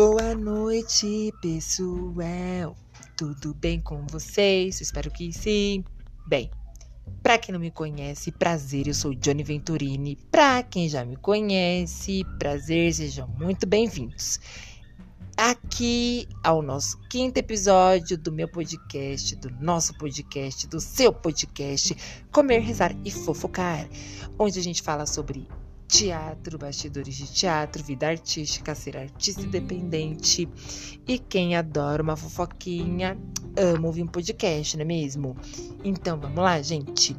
Boa 0.00 0.32
noite, 0.32 1.34
pessoal. 1.42 2.76
Tudo 3.16 3.52
bem 3.52 3.80
com 3.80 4.06
vocês? 4.06 4.80
Espero 4.80 5.10
que 5.10 5.32
sim. 5.32 5.84
Bem, 6.24 6.52
para 7.20 7.36
quem 7.36 7.52
não 7.52 7.58
me 7.58 7.72
conhece, 7.72 8.30
prazer, 8.30 8.86
eu 8.86 8.94
sou 8.94 9.12
Johnny 9.12 9.42
Venturini. 9.42 10.14
Para 10.30 10.62
quem 10.62 10.88
já 10.88 11.04
me 11.04 11.16
conhece, 11.16 12.22
prazer, 12.38 12.94
sejam 12.94 13.26
muito 13.26 13.66
bem-vindos. 13.66 14.38
Aqui 15.36 16.28
ao 16.44 16.62
nosso 16.62 16.96
quinto 17.10 17.38
episódio 17.38 18.16
do 18.16 18.30
meu 18.30 18.46
podcast, 18.46 19.34
do 19.34 19.50
nosso 19.60 19.98
podcast, 19.98 20.68
do 20.68 20.80
seu 20.80 21.12
podcast, 21.12 21.96
Comer, 22.30 22.60
Rezar 22.60 22.94
e 23.04 23.10
Fofocar, 23.10 23.88
onde 24.38 24.60
a 24.60 24.62
gente 24.62 24.80
fala 24.80 25.06
sobre 25.06 25.48
teatro, 25.88 26.58
bastidores 26.58 27.16
de 27.16 27.26
teatro, 27.32 27.82
vida 27.82 28.06
artística, 28.06 28.74
ser 28.74 28.96
artista 28.96 29.42
independente. 29.42 30.48
E 31.08 31.18
quem 31.18 31.56
adora 31.56 32.02
uma 32.02 32.16
fofoquinha, 32.16 33.18
ama 33.56 33.86
ouvir 33.86 34.02
um 34.02 34.06
podcast, 34.06 34.76
não 34.76 34.82
é 34.82 34.86
mesmo? 34.86 35.34
Então 35.82 36.20
vamos 36.20 36.38
lá, 36.38 36.60
gente. 36.60 37.16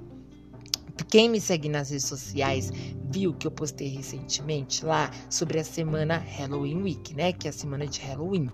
Quem 1.08 1.30
me 1.30 1.40
segue 1.40 1.70
nas 1.70 1.90
redes 1.90 2.06
sociais 2.06 2.72
viu 3.12 3.34
que 3.34 3.48
eu 3.48 3.52
postei 3.52 3.88
recentemente 3.88 4.86
lá 4.86 5.12
sobre 5.30 5.60
a 5.60 5.64
semana 5.64 6.18
Halloween 6.18 6.82
Week, 6.82 7.14
né? 7.16 7.32
Que 7.34 7.48
é 7.48 7.50
a 7.50 7.54
semana 7.54 7.88
de 7.88 8.00
Halloween. 8.02 8.50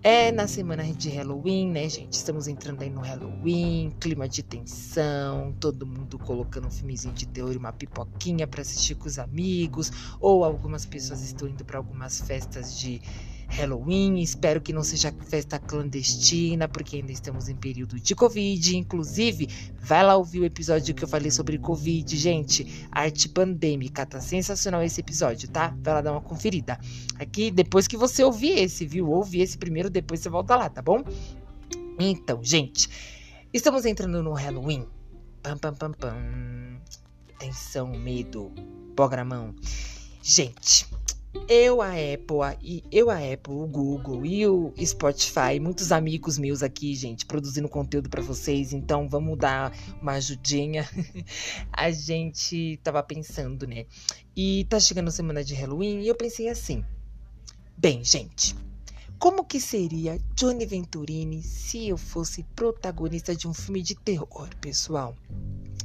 É 0.00 0.30
na 0.30 0.46
semana 0.46 0.84
de 0.84 1.08
Halloween, 1.08 1.72
né, 1.72 1.88
gente? 1.88 2.12
Estamos 2.12 2.46
entrando 2.46 2.82
aí 2.82 2.90
no 2.90 3.00
Halloween, 3.00 3.90
clima 3.98 4.28
de 4.28 4.44
tensão, 4.44 5.52
todo 5.58 5.84
mundo 5.84 6.16
colocando 6.20 6.68
um 6.68 6.70
filmezinho 6.70 7.12
de 7.12 7.26
terror 7.26 7.52
e 7.52 7.56
uma 7.56 7.72
pipoquinha 7.72 8.46
para 8.46 8.60
assistir 8.60 8.94
com 8.94 9.08
os 9.08 9.18
amigos, 9.18 9.90
ou 10.20 10.44
algumas 10.44 10.86
pessoas 10.86 11.20
estão 11.22 11.48
indo 11.48 11.64
para 11.64 11.78
algumas 11.78 12.20
festas 12.20 12.78
de 12.78 13.02
Halloween. 13.48 14.20
Espero 14.20 14.60
que 14.60 14.72
não 14.72 14.84
seja 14.84 15.12
festa 15.26 15.58
clandestina, 15.58 16.68
porque 16.68 16.96
ainda 16.96 17.10
estamos 17.10 17.48
em 17.48 17.56
período 17.56 17.98
de 17.98 18.14
Covid. 18.14 18.76
Inclusive, 18.76 19.48
vai 19.80 20.04
lá 20.04 20.16
ouvir 20.16 20.40
o 20.40 20.44
episódio 20.44 20.94
que 20.94 21.02
eu 21.02 21.08
falei 21.08 21.30
sobre 21.30 21.58
Covid, 21.58 22.16
gente. 22.16 22.86
Arte 22.92 23.28
pandêmica. 23.28 24.06
Tá 24.06 24.20
sensacional 24.20 24.82
esse 24.82 25.00
episódio, 25.00 25.48
tá? 25.48 25.74
Vai 25.82 25.94
lá 25.94 26.00
dar 26.00 26.12
uma 26.12 26.20
conferida. 26.20 26.78
Aqui, 27.18 27.50
depois 27.50 27.88
que 27.88 27.96
você 27.96 28.22
ouvir 28.22 28.58
esse, 28.58 28.86
viu? 28.86 29.08
Ouve 29.10 29.40
esse 29.40 29.56
primeiro, 29.58 29.90
depois 29.90 30.20
você 30.20 30.28
volta 30.28 30.54
lá, 30.54 30.68
tá 30.68 30.82
bom? 30.82 31.02
Então, 31.98 32.44
gente, 32.44 32.88
estamos 33.52 33.84
entrando 33.84 34.22
no 34.22 34.32
Halloween. 34.32 34.86
Pam, 35.42 35.56
pam, 35.56 35.74
pam, 35.74 35.92
pam. 35.92 36.80
Tensão, 37.38 37.88
medo, 37.88 38.52
programão. 38.94 39.54
Gente, 40.22 40.86
eu, 41.48 41.82
a 41.82 41.90
Apple, 41.90 42.58
e 42.62 42.84
eu, 42.90 43.10
a 43.10 43.16
Apple, 43.18 43.52
o 43.52 43.66
Google 43.66 44.24
e 44.24 44.46
o 44.46 44.72
Spotify, 44.82 45.60
muitos 45.60 45.92
amigos 45.92 46.38
meus 46.38 46.62
aqui, 46.62 46.94
gente, 46.94 47.26
produzindo 47.26 47.68
conteúdo 47.68 48.08
para 48.08 48.22
vocês, 48.22 48.72
então 48.72 49.08
vamos 49.08 49.38
dar 49.38 49.72
uma 50.00 50.12
ajudinha. 50.12 50.88
a 51.72 51.90
gente 51.90 52.78
tava 52.82 53.02
pensando, 53.02 53.66
né? 53.66 53.86
E 54.34 54.66
tá 54.68 54.80
chegando 54.80 55.08
a 55.08 55.12
semana 55.12 55.44
de 55.44 55.54
Halloween 55.54 56.00
e 56.00 56.08
eu 56.08 56.14
pensei 56.14 56.48
assim: 56.48 56.84
bem, 57.76 58.02
gente, 58.02 58.56
como 59.18 59.44
que 59.44 59.60
seria 59.60 60.18
Johnny 60.34 60.64
Venturini 60.64 61.42
se 61.42 61.88
eu 61.88 61.98
fosse 61.98 62.44
protagonista 62.54 63.34
de 63.34 63.48
um 63.48 63.52
filme 63.52 63.82
de 63.82 63.94
terror, 63.94 64.48
pessoal? 64.60 65.14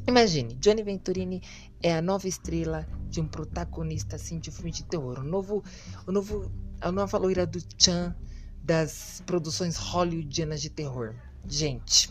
Imagine, 0.08 0.56
Johnny 0.56 0.84
Venturini 0.84 1.42
é 1.82 1.96
a 1.96 2.02
nova 2.02 2.28
estrela 2.28 2.88
de 3.10 3.22
um 3.22 3.28
protagonista 3.28 4.16
assim 4.16 4.40
de 4.40 4.52
filme 4.52 4.72
de 4.72 4.84
terror. 4.84 5.20
O 5.20 5.24
novo, 5.24 5.64
o 6.06 6.12
novo, 6.12 6.52
a 6.82 6.92
nova 6.92 7.18
loira 7.18 7.46
do 7.46 7.60
Chan 7.78 8.16
das 8.64 9.22
produções 9.26 9.78
hollywoodianas 9.78 10.62
de 10.62 10.70
terror. 10.70 11.16
Gente, 11.48 12.10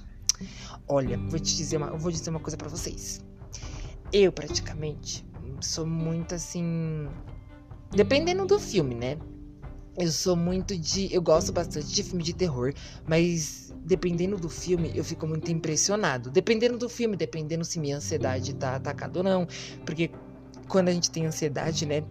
olha, 0.88 1.18
vou 1.18 1.38
te 1.38 1.56
dizer 1.56 1.76
uma, 1.76 1.96
vou 1.96 2.10
dizer 2.10 2.30
uma 2.30 2.40
coisa 2.40 2.56
para 2.56 2.68
vocês. 2.68 3.22
Eu 4.12 4.32
praticamente 4.32 5.24
sou 5.60 5.86
muito 5.86 6.34
assim, 6.34 7.08
dependendo 7.90 8.46
do 8.46 8.58
filme, 8.58 8.94
né? 8.94 9.18
Eu 9.98 10.10
sou 10.10 10.34
muito 10.34 10.76
de. 10.76 11.12
Eu 11.12 11.20
gosto 11.20 11.52
bastante 11.52 11.88
de 11.88 12.02
filme 12.02 12.22
de 12.22 12.32
terror, 12.32 12.72
mas 13.06 13.61
dependendo 13.84 14.36
do 14.36 14.48
filme, 14.48 14.92
eu 14.94 15.04
fico 15.04 15.26
muito 15.26 15.50
impressionado. 15.50 16.30
Dependendo 16.30 16.78
do 16.78 16.88
filme, 16.88 17.16
dependendo 17.16 17.64
se 17.64 17.78
minha 17.78 17.96
ansiedade 17.96 18.54
tá 18.54 18.76
atacada 18.76 19.18
ou 19.18 19.24
não. 19.24 19.46
Porque 19.84 20.10
quando 20.68 20.88
a 20.88 20.92
gente 20.92 21.10
tem 21.10 21.26
ansiedade, 21.26 21.86
né? 21.86 22.02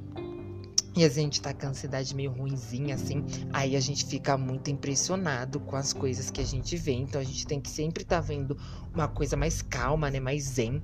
E 0.94 1.06
a 1.06 1.10
gente 1.10 1.42
tá 1.42 1.54
com 1.54 1.68
a 1.68 1.70
ansiedade 1.70 2.14
meio 2.14 2.32
ruimzinha, 2.32 2.96
assim, 2.96 3.24
aí 3.54 3.78
a 3.78 3.80
gente 3.80 4.06
fica 4.06 4.38
muito 4.38 4.70
impressionado 4.70 5.58
com 5.62 5.78
as 5.78 5.94
coisas 5.94 6.30
que 6.30 6.42
a 6.42 6.46
gente 6.46 6.76
vê. 6.76 6.92
Então 6.92 7.22
a 7.22 7.24
gente 7.24 7.48
tem 7.48 7.62
que 7.62 7.70
sempre 7.70 8.04
estar 8.04 8.18
tá 8.18 8.22
vendo 8.22 8.58
uma 8.94 9.08
coisa 9.08 9.38
mais 9.38 9.62
calma, 9.62 10.12
né? 10.12 10.20
Mais 10.20 10.44
zen 10.44 10.84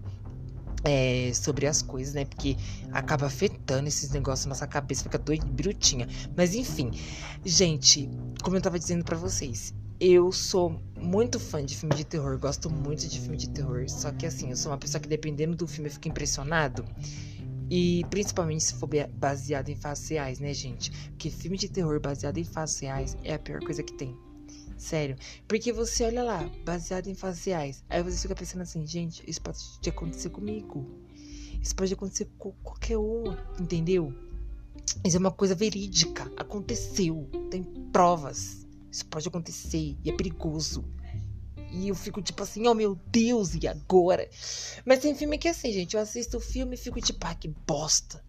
é, 0.85 1.31
sobre 1.33 1.67
as 1.67 1.81
coisas, 1.81 2.13
né? 2.13 2.23
Porque 2.23 2.55
acaba 2.93 3.25
afetando 3.25 3.89
esses 3.89 4.09
negócios 4.11 4.45
nossa 4.45 4.65
cabeça, 4.65 5.03
fica 5.03 5.17
doido, 5.17 5.45
brutinha. 5.45 6.07
Mas 6.37 6.55
enfim, 6.55 6.89
gente, 7.43 8.09
como 8.41 8.55
eu 8.55 8.61
tava 8.61 8.79
dizendo 8.79 9.03
para 9.03 9.17
vocês, 9.17 9.73
eu 9.99 10.31
sou 10.31 10.79
muito 10.95 11.39
fã 11.39 11.63
de 11.63 11.75
filme 11.75 11.95
de 11.95 12.05
terror, 12.05 12.37
gosto 12.37 12.69
muito 12.69 13.07
de 13.07 13.19
filme 13.19 13.37
de 13.37 13.49
terror. 13.49 13.89
Só 13.89 14.11
que 14.11 14.25
assim, 14.25 14.49
eu 14.49 14.55
sou 14.55 14.71
uma 14.71 14.77
pessoa 14.77 15.01
que 15.01 15.07
dependendo 15.07 15.55
do 15.55 15.67
filme 15.67 15.89
eu 15.89 15.93
fico 15.93 16.07
impressionado. 16.07 16.85
E 17.69 18.05
principalmente 18.09 18.63
se 18.63 18.75
for 18.75 18.89
baseado 19.13 19.69
em 19.69 19.75
fatos 19.75 20.07
reais, 20.07 20.39
né, 20.39 20.53
gente? 20.53 20.91
Porque 21.09 21.29
filme 21.29 21.57
de 21.57 21.67
terror 21.67 21.99
baseado 21.99 22.37
em 22.37 22.43
fatos 22.43 22.79
reais 22.79 23.17
é 23.23 23.33
a 23.33 23.39
pior 23.39 23.59
coisa 23.61 23.83
que 23.83 23.93
tem. 23.93 24.15
Sério. 24.77 25.17
Porque 25.47 25.73
você 25.73 26.03
olha 26.03 26.23
lá, 26.23 26.49
baseado 26.63 27.07
em 27.07 27.15
faciais. 27.15 27.83
Aí 27.89 28.03
você 28.03 28.21
fica 28.21 28.35
pensando 28.35 28.61
assim, 28.61 28.85
gente, 28.85 29.23
isso 29.27 29.41
pode 29.41 29.57
acontecer 29.87 30.29
comigo. 30.29 30.85
Isso 31.61 31.75
pode 31.75 31.91
acontecer 31.91 32.29
com 32.37 32.51
qualquer 32.63 32.97
um, 32.97 33.35
entendeu? 33.59 34.13
Isso 35.03 35.17
é 35.17 35.19
uma 35.19 35.31
coisa 35.31 35.55
verídica. 35.55 36.31
Aconteceu. 36.37 37.27
Tem 37.49 37.63
provas. 37.91 38.66
Isso 38.97 39.05
pode 39.05 39.27
acontecer 39.27 39.95
e 40.03 40.09
é 40.09 40.11
perigoso. 40.11 40.83
E 41.71 41.87
eu 41.87 41.93
fico 41.93 42.19
tipo 42.19 42.41
assim, 42.41 42.65
oh 42.65 42.73
meu 42.73 42.99
Deus, 43.11 43.53
e 43.53 43.67
agora? 43.67 44.27
Mas 44.83 44.99
tem 44.99 45.13
filme 45.13 45.37
que 45.37 45.47
é 45.47 45.51
assim, 45.51 45.71
gente. 45.71 45.95
Eu 45.95 46.01
assisto 46.01 46.37
o 46.37 46.39
filme 46.39 46.73
e 46.73 46.79
fico 46.79 46.99
tipo, 46.99 47.19
ah, 47.27 47.35
que 47.35 47.47
bosta. 47.47 48.25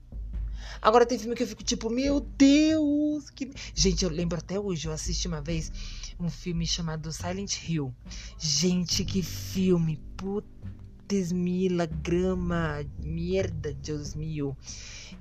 Agora 0.83 1.07
tem 1.07 1.19
filme 1.19 1.35
que 1.35 1.43
eu 1.43 1.47
fico 1.47 1.65
tipo, 1.65 1.89
meu 1.89 2.21
Deus. 2.21 3.31
Que... 3.31 3.51
Gente, 3.75 4.05
eu 4.05 4.11
lembro 4.11 4.37
até 4.37 4.61
hoje, 4.61 4.87
eu 4.87 4.93
assisti 4.93 5.27
uma 5.27 5.41
vez 5.41 5.73
um 6.21 6.29
filme 6.29 6.67
chamado 6.67 7.11
Silent 7.11 7.67
Hill. 7.67 7.95
Gente, 8.39 9.07
que 9.07 9.23
filme! 9.23 9.99
Putz, 10.19 11.33
mila, 11.33 11.87
grama, 11.87 12.85
merda, 13.03 13.73
Deus 13.73 14.15
meu. 14.15 14.55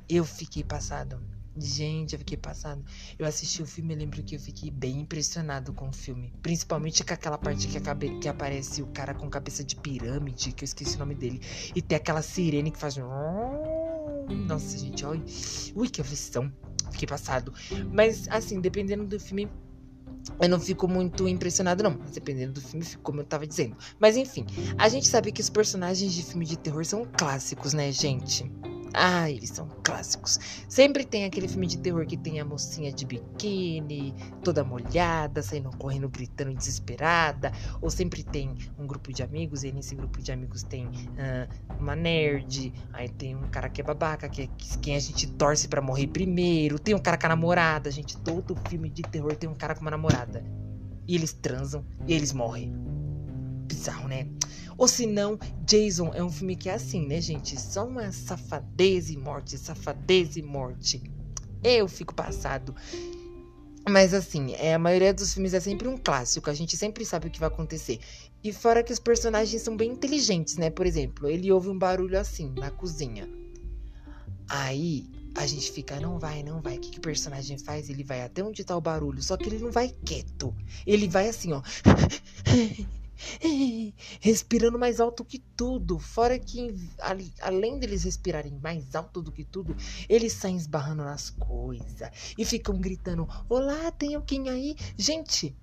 Eu 0.10 0.26
fiquei 0.26 0.66
passado. 0.66 1.37
Gente, 1.60 2.14
eu 2.14 2.20
fiquei 2.20 2.38
passado. 2.38 2.84
Eu 3.18 3.26
assisti 3.26 3.64
o 3.64 3.66
filme 3.66 3.94
e 3.94 3.98
lembro 3.98 4.22
que 4.22 4.36
eu 4.36 4.40
fiquei 4.40 4.70
bem 4.70 5.00
impressionado 5.02 5.74
com 5.74 5.90
o 5.90 5.94
filme. 5.94 6.32
Principalmente 6.42 7.04
com 7.04 7.14
aquela 7.14 7.38
parte 7.38 7.68
que, 7.68 7.78
acabe, 7.78 8.20
que 8.20 8.28
aparece 8.28 8.82
o 8.82 8.88
cara 8.88 9.14
com 9.14 9.28
cabeça 9.30 9.64
de 9.64 9.76
pirâmide, 9.76 10.52
que 10.52 10.64
eu 10.64 10.66
esqueci 10.66 10.96
o 10.96 11.00
nome 11.00 11.16
dele. 11.16 11.42
E 11.76 11.82
tem 11.82 11.96
aquela 11.96 12.22
sirene 12.22 12.70
que 12.70 12.78
faz. 12.78 12.98
Nossa, 14.48 14.78
gente, 14.78 15.04
olha. 15.04 15.24
Ui, 15.76 15.90
que 15.90 16.00
aflição. 16.00 16.52
Fiquei 16.92 17.08
passado. 17.08 17.52
Mas, 17.92 18.28
assim, 18.30 18.62
dependendo 18.62 19.06
do 19.06 19.20
filme, 19.20 19.50
eu 20.40 20.50
não 20.50 20.60
fico 20.60 20.88
muito 20.88 21.28
impressionado, 21.28 21.82
não. 21.82 21.98
Mas 21.98 22.12
dependendo 22.12 22.54
do 22.54 22.62
filme, 22.62 22.86
como 23.02 23.22
eu 23.22 23.26
tava 23.26 23.48
dizendo. 23.48 23.76
Mas 24.00 24.16
enfim, 24.16 24.46
a 24.78 24.88
gente 24.90 25.08
sabe 25.08 25.32
que 25.32 25.42
os 25.42 25.50
personagens 25.50 26.14
de 26.14 26.24
filme 26.24 26.46
de 26.46 26.58
terror 26.58 26.86
são 26.86 27.06
clássicos, 27.06 27.74
né, 27.74 27.92
gente? 27.92 28.50
Ah, 29.00 29.30
eles 29.30 29.52
são 29.52 29.68
clássicos. 29.84 30.40
Sempre 30.68 31.06
tem 31.06 31.26
aquele 31.26 31.48
filme 31.48 31.68
de 31.68 31.78
terror 31.78 32.04
que 32.08 32.18
tem 32.18 32.40
a 32.40 32.46
mocinha 32.46 32.92
de 32.92 33.06
biquíni, 33.06 34.12
toda 34.44 34.64
molhada, 34.64 35.44
saindo 35.44 35.70
correndo, 35.78 36.10
gritando 36.10 36.52
desesperada. 36.56 37.52
Ou 37.80 37.92
sempre 37.92 38.24
tem 38.24 38.56
um 38.80 38.88
grupo 38.88 39.14
de 39.14 39.22
amigos, 39.22 39.64
e 39.64 39.72
nesse 39.72 39.94
grupo 39.94 40.20
de 40.20 40.32
amigos 40.32 40.64
tem 40.64 40.88
uh, 40.88 41.78
uma 41.80 41.96
nerd, 41.96 42.74
aí 42.92 43.08
tem 43.08 43.36
um 43.36 43.48
cara 43.50 43.70
que 43.70 43.82
é 43.82 43.84
babaca, 43.84 44.28
que 44.28 44.42
é 44.42 44.50
quem 44.82 44.96
a 44.96 45.00
gente 45.00 45.28
torce 45.34 45.68
para 45.68 45.80
morrer 45.80 46.08
primeiro. 46.08 46.80
Tem 46.80 46.96
um 46.96 47.00
cara 47.00 47.20
com 47.20 47.28
a 47.28 47.30
namorada, 47.30 47.92
gente. 47.92 48.18
Todo 48.18 48.58
filme 48.68 48.90
de 48.90 49.04
terror 49.04 49.36
tem 49.36 49.48
um 49.48 49.56
cara 49.56 49.76
com 49.76 49.82
uma 49.82 49.92
namorada. 49.92 50.44
E 51.08 51.14
eles 51.14 51.34
transam 51.34 51.86
e 52.08 52.14
eles 52.14 52.34
morrem. 52.34 52.74
Bizarro, 53.68 54.08
né? 54.08 54.28
Ou 54.78 54.88
se 54.88 55.06
não, 55.06 55.40
Jason 55.66 56.12
é 56.14 56.24
um 56.24 56.32
filme 56.32 56.56
que 56.56 56.70
é 56.70 56.74
assim, 56.74 57.08
né, 57.08 57.20
gente? 57.20 57.60
Só 57.60 57.86
uma 57.86 58.12
safadeza 58.12 59.12
e 59.12 59.18
morte, 59.18 59.58
safadeza 59.58 60.40
e 60.40 60.44
morte. 60.44 61.02
Eu 61.64 61.88
fico 61.88 62.14
passado. 62.14 62.76
Mas 63.90 64.14
assim, 64.14 64.54
é, 64.54 64.74
a 64.74 64.80
maioria 64.80 65.14
dos 65.14 65.34
filmes 65.34 65.54
é 65.54 65.60
sempre 65.60 65.88
um 65.88 65.98
clássico, 65.98 66.50
a 66.50 66.54
gente 66.54 66.76
sempre 66.76 67.06
sabe 67.06 67.28
o 67.28 67.32
que 67.32 67.40
vai 67.40 67.48
acontecer. 67.48 68.00
E 68.44 68.52
fora 68.52 68.84
que 68.84 68.92
os 68.92 69.00
personagens 69.00 69.62
são 69.62 69.76
bem 69.76 69.92
inteligentes, 69.92 70.58
né? 70.58 70.70
Por 70.70 70.86
exemplo, 70.86 71.28
ele 71.28 71.52
ouve 71.52 71.70
um 71.70 71.78
barulho 71.78 72.20
assim 72.20 72.54
na 72.58 72.70
cozinha. 72.70 73.28
Aí 74.50 75.10
a 75.36 75.48
gente 75.48 75.72
fica, 75.72 76.00
não 76.00 76.20
vai, 76.20 76.44
não 76.44 76.62
vai. 76.62 76.78
O 76.78 76.80
que, 76.80 76.92
que 76.92 76.98
o 77.00 77.02
personagem 77.02 77.58
faz? 77.58 77.90
Ele 77.90 78.04
vai 78.04 78.24
até 78.24 78.44
onde 78.44 78.64
tá 78.64 78.76
o 78.76 78.82
barulho, 78.82 79.24
só 79.24 79.38
que 79.38 79.48
ele 79.48 79.60
não 79.60 79.72
vai 79.72 79.90
quieto. 80.06 80.54
Ele 80.86 81.08
vai 81.08 81.30
assim, 81.30 81.54
ó. 81.54 81.62
respirando 84.20 84.78
mais 84.78 85.00
alto 85.00 85.26
que 85.26 85.40
tudo. 85.56 86.00
Fora 86.00 86.38
que, 86.38 86.74
além 87.42 87.80
deles 87.80 88.04
respirarem 88.04 88.60
mais 88.62 88.96
alto 88.96 89.22
do 89.22 89.32
que 89.32 89.44
tudo, 89.44 89.76
eles 90.08 90.34
saem 90.34 90.58
esbarrando 90.58 91.04
nas 91.04 91.30
coisas 91.30 92.34
e 92.38 92.46
ficam 92.46 92.78
gritando: 92.78 93.28
Olá, 93.50 93.92
tem 93.92 94.16
alguém 94.16 94.50
aí? 94.50 94.76
Gente, 94.98 95.56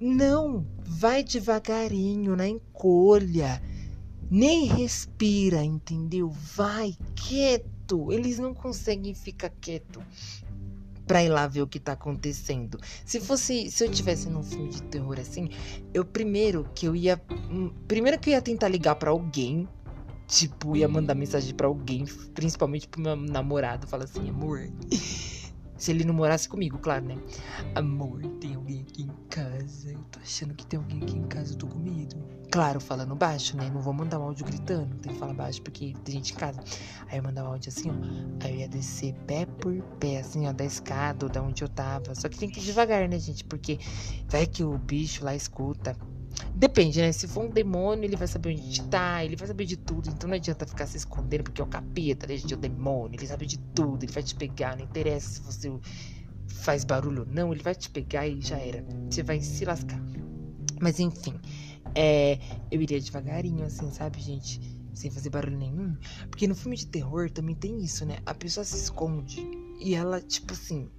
não, 0.00 0.66
vai 0.80 1.22
devagarinho 1.22 2.34
na 2.34 2.48
encolha. 2.48 3.62
Nem 4.30 4.64
respira, 4.64 5.62
entendeu? 5.62 6.30
Vai 6.30 6.96
quieto. 7.14 8.12
Eles 8.12 8.38
não 8.38 8.54
conseguem 8.54 9.12
ficar 9.12 9.50
quieto 9.50 10.00
pra 11.10 11.24
ir 11.24 11.28
lá 11.28 11.44
ver 11.48 11.62
o 11.62 11.66
que 11.66 11.80
tá 11.80 11.90
acontecendo. 11.90 12.78
Se 13.04 13.18
fosse, 13.18 13.68
se 13.68 13.84
eu 13.84 13.90
tivesse 13.90 14.30
num 14.30 14.44
filme 14.44 14.68
de 14.68 14.80
terror 14.84 15.18
assim, 15.18 15.48
eu 15.92 16.04
primeiro 16.04 16.70
que 16.72 16.86
eu 16.86 16.94
ia, 16.94 17.20
hum, 17.50 17.72
primeiro 17.88 18.16
que 18.16 18.30
eu 18.30 18.34
ia 18.34 18.40
tentar 18.40 18.68
ligar 18.68 18.94
para 18.94 19.10
alguém, 19.10 19.68
tipo, 20.28 20.76
ia 20.76 20.86
mandar 20.86 21.16
mensagem 21.16 21.52
para 21.52 21.66
alguém, 21.66 22.04
principalmente 22.32 22.86
pro 22.86 23.00
meu 23.00 23.16
namorado, 23.16 23.88
falar 23.88 24.04
assim, 24.04 24.30
amor, 24.30 24.70
se 25.76 25.90
ele 25.90 26.04
não 26.04 26.14
morasse 26.14 26.48
comigo, 26.48 26.78
claro, 26.78 27.04
né? 27.04 27.18
Amor, 27.74 28.22
tem 28.40 28.54
alguém 28.54 28.82
aqui 28.82 29.02
em 29.02 29.10
casa. 29.28 29.90
Eu 29.90 29.98
tô 30.12 30.20
achando 30.20 30.54
que 30.54 30.64
tem 30.64 30.78
Claro, 32.60 32.78
falando 32.78 33.16
baixo, 33.16 33.56
né? 33.56 33.70
Não 33.72 33.80
vou 33.80 33.94
mandar 33.94 34.18
um 34.20 34.24
áudio 34.24 34.44
gritando, 34.44 34.94
tem 34.96 35.14
que 35.14 35.18
falar 35.18 35.32
baixo 35.32 35.62
porque 35.62 35.94
tem 36.04 36.16
gente 36.16 36.34
em 36.34 36.36
casa. 36.36 36.60
Aí 37.10 37.16
eu 37.16 37.22
mandava 37.22 37.48
um 37.48 37.52
áudio 37.52 37.70
assim, 37.70 37.88
ó. 37.88 37.94
Aí 38.44 38.52
eu 38.52 38.58
ia 38.58 38.68
descer 38.68 39.14
pé 39.26 39.46
por 39.46 39.74
pé, 39.98 40.18
assim, 40.18 40.46
ó, 40.46 40.52
da 40.52 40.66
escada 40.66 41.24
ou 41.24 41.32
da 41.32 41.42
onde 41.42 41.64
eu 41.64 41.68
tava. 41.70 42.14
Só 42.14 42.28
que 42.28 42.38
tem 42.38 42.50
que 42.50 42.60
ir 42.60 42.62
devagar, 42.62 43.08
né, 43.08 43.18
gente? 43.18 43.44
Porque 43.44 43.78
vai 44.28 44.46
que 44.46 44.62
o 44.62 44.76
bicho 44.76 45.24
lá 45.24 45.34
escuta. 45.34 45.96
Depende, 46.54 47.00
né? 47.00 47.10
Se 47.12 47.26
for 47.26 47.46
um 47.46 47.48
demônio, 47.48 48.04
ele 48.04 48.14
vai 48.14 48.28
saber 48.28 48.50
onde 48.50 48.82
tá, 48.88 49.24
ele 49.24 49.36
vai 49.36 49.48
saber 49.48 49.64
de 49.64 49.78
tudo. 49.78 50.10
Então 50.10 50.28
não 50.28 50.36
adianta 50.36 50.66
ficar 50.66 50.86
se 50.86 50.98
escondendo, 50.98 51.44
porque 51.44 51.62
é 51.62 51.64
o 51.64 51.66
capeta, 51.66 52.26
né? 52.26 52.36
gente 52.36 52.52
é 52.52 52.56
o 52.58 52.60
demônio, 52.60 53.18
ele 53.18 53.26
sabe 53.26 53.46
de 53.46 53.58
tudo, 53.58 54.04
ele 54.04 54.12
vai 54.12 54.22
te 54.22 54.34
pegar, 54.34 54.76
não 54.76 54.84
interessa 54.84 55.30
se 55.30 55.40
você 55.40 55.72
faz 56.46 56.84
barulho 56.84 57.22
ou 57.22 57.26
não, 57.26 57.54
ele 57.54 57.62
vai 57.62 57.74
te 57.74 57.88
pegar 57.88 58.28
e 58.28 58.38
já 58.38 58.58
era. 58.58 58.84
Você 59.08 59.22
vai 59.22 59.40
se 59.40 59.64
lascar. 59.64 59.98
Mas 60.78 60.98
enfim, 60.98 61.34
é, 61.94 62.38
eu 62.70 62.80
iria 62.80 63.00
devagarinho, 63.00 63.64
assim, 63.64 63.90
sabe, 63.90 64.20
gente? 64.20 64.60
Sem 64.94 65.10
fazer 65.10 65.30
barulho 65.30 65.56
nenhum. 65.56 65.96
Porque 66.30 66.46
no 66.46 66.54
filme 66.54 66.76
de 66.76 66.86
terror 66.86 67.30
também 67.30 67.54
tem 67.54 67.78
isso, 67.82 68.04
né? 68.04 68.18
A 68.26 68.34
pessoa 68.34 68.64
se 68.64 68.76
esconde 68.76 69.46
e 69.80 69.94
ela, 69.94 70.20
tipo 70.20 70.52
assim, 70.52 70.90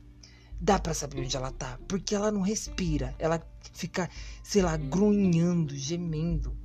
dá 0.59 0.79
para 0.79 0.93
saber 0.93 1.21
onde 1.21 1.35
ela 1.35 1.51
tá, 1.51 1.79
porque 1.87 2.13
ela 2.13 2.31
não 2.31 2.41
respira, 2.41 3.15
ela 3.17 3.41
fica, 3.73 4.09
sei 4.43 4.61
lá, 4.61 4.77
grunhando, 4.77 5.75
gemendo. 5.75 6.55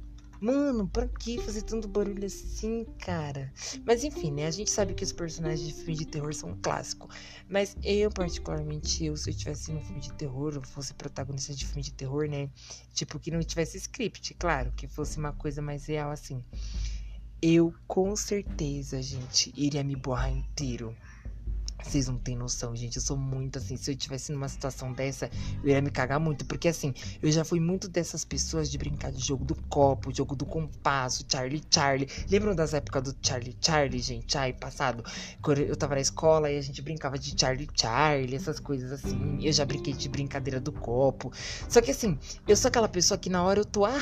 Mano, 0.41 0.89
pra 0.89 1.09
que 1.09 1.39
fazer 1.41 1.63
tanto 1.63 1.89
barulho 1.89 2.27
assim, 2.27 2.85
cara? 2.99 3.53
Mas 3.85 4.05
enfim, 4.05 4.31
né? 4.31 4.47
A 4.47 4.51
gente 4.51 4.71
sabe 4.71 4.95
que 4.95 5.03
os 5.03 5.13
personagens 5.13 5.67
de 5.67 5.73
filme 5.73 5.97
de 5.97 6.07
terror 6.07 6.35
são 6.35 6.51
um 6.51 6.61
clássico. 6.61 7.09
Mas 7.49 7.77
eu, 7.83 8.11
particularmente, 8.11 9.05
eu, 9.05 9.17
se 9.17 9.31
eu 9.31 9.35
tivesse 9.35 9.73
um 9.73 9.81
filme 9.81 10.01
de 10.01 10.13
terror, 10.13 10.55
ou 10.57 10.63
fosse 10.65 10.93
protagonista 10.95 11.55
de 11.55 11.65
filme 11.67 11.83
de 11.83 11.93
terror, 11.93 12.29
né? 12.29 12.51
Tipo, 12.93 13.19
que 13.19 13.31
não 13.31 13.41
tivesse 13.41 13.79
script, 13.79 14.35
claro, 14.35 14.73
que 14.73 14.87
fosse 14.87 15.19
uma 15.19 15.33
coisa 15.33 15.63
mais 15.63 15.87
real 15.87 16.11
assim. 16.11 16.45
Eu, 17.41 17.73
com 17.87 18.15
certeza, 18.17 19.01
gente, 19.03 19.53
iria 19.57 19.85
me 19.85 19.95
borrar 19.97 20.31
inteiro. 20.31 20.97
Vocês 21.83 22.09
não 22.09 22.19
têm 22.19 22.37
noção, 22.37 22.75
gente. 22.75 22.97
Eu 22.97 23.03
sou 23.03 23.17
muito 23.17 23.59
assim. 23.59 23.77
Se 23.77 23.91
eu 23.91 23.97
tivesse 23.97 24.33
numa 24.33 24.49
situação 24.49 24.93
dessa, 24.93 25.31
eu 25.63 25.71
ia 25.71 25.81
me 25.81 25.91
cagar 25.91 26.19
muito. 26.19 26.45
Porque 26.45 26.69
assim, 26.69 26.93
eu 27.23 27.31
já 27.31 27.45
fui 27.45 27.61
muito 27.61 27.89
dessas 27.89 28.25
pessoas 28.25 28.71
de 28.71 28.79
brincar 28.79 29.13
de 29.13 29.25
jogo 29.25 29.45
do 29.45 29.55
copo, 29.69 30.15
jogo 30.15 30.35
do 30.35 30.45
compasso, 30.45 31.25
Charlie 31.31 31.63
Charlie. 31.71 32.09
Lembram 32.31 32.55
das 32.55 32.75
épocas 32.75 33.03
do 33.03 33.17
Charlie 33.23 33.57
Charlie, 33.61 34.01
gente? 34.01 34.37
Ai, 34.37 34.53
passado. 34.53 35.05
Quando 35.41 35.61
eu 35.61 35.77
tava 35.77 35.95
na 35.95 36.01
escola 36.01 36.51
e 36.51 36.59
a 36.59 36.63
gente 36.63 36.83
brincava 36.83 37.19
de 37.19 37.39
Charlie 37.39 37.69
Charlie, 37.75 38.35
essas 38.35 38.59
coisas 38.59 38.91
assim. 38.91 39.39
Eu 39.41 39.53
já 39.53 39.65
brinquei 39.65 39.93
de 39.93 40.09
brincadeira 40.09 40.61
do 40.61 40.73
copo. 40.73 41.33
Só 41.69 41.81
que 41.81 41.91
assim, 41.91 42.19
eu 42.49 42.57
sou 42.57 42.69
aquela 42.69 42.89
pessoa 42.89 43.19
que 43.19 43.31
na 43.31 43.45
hora 43.45 43.61
eu 43.61 43.65
tô, 43.65 43.85
ah, 43.87 43.99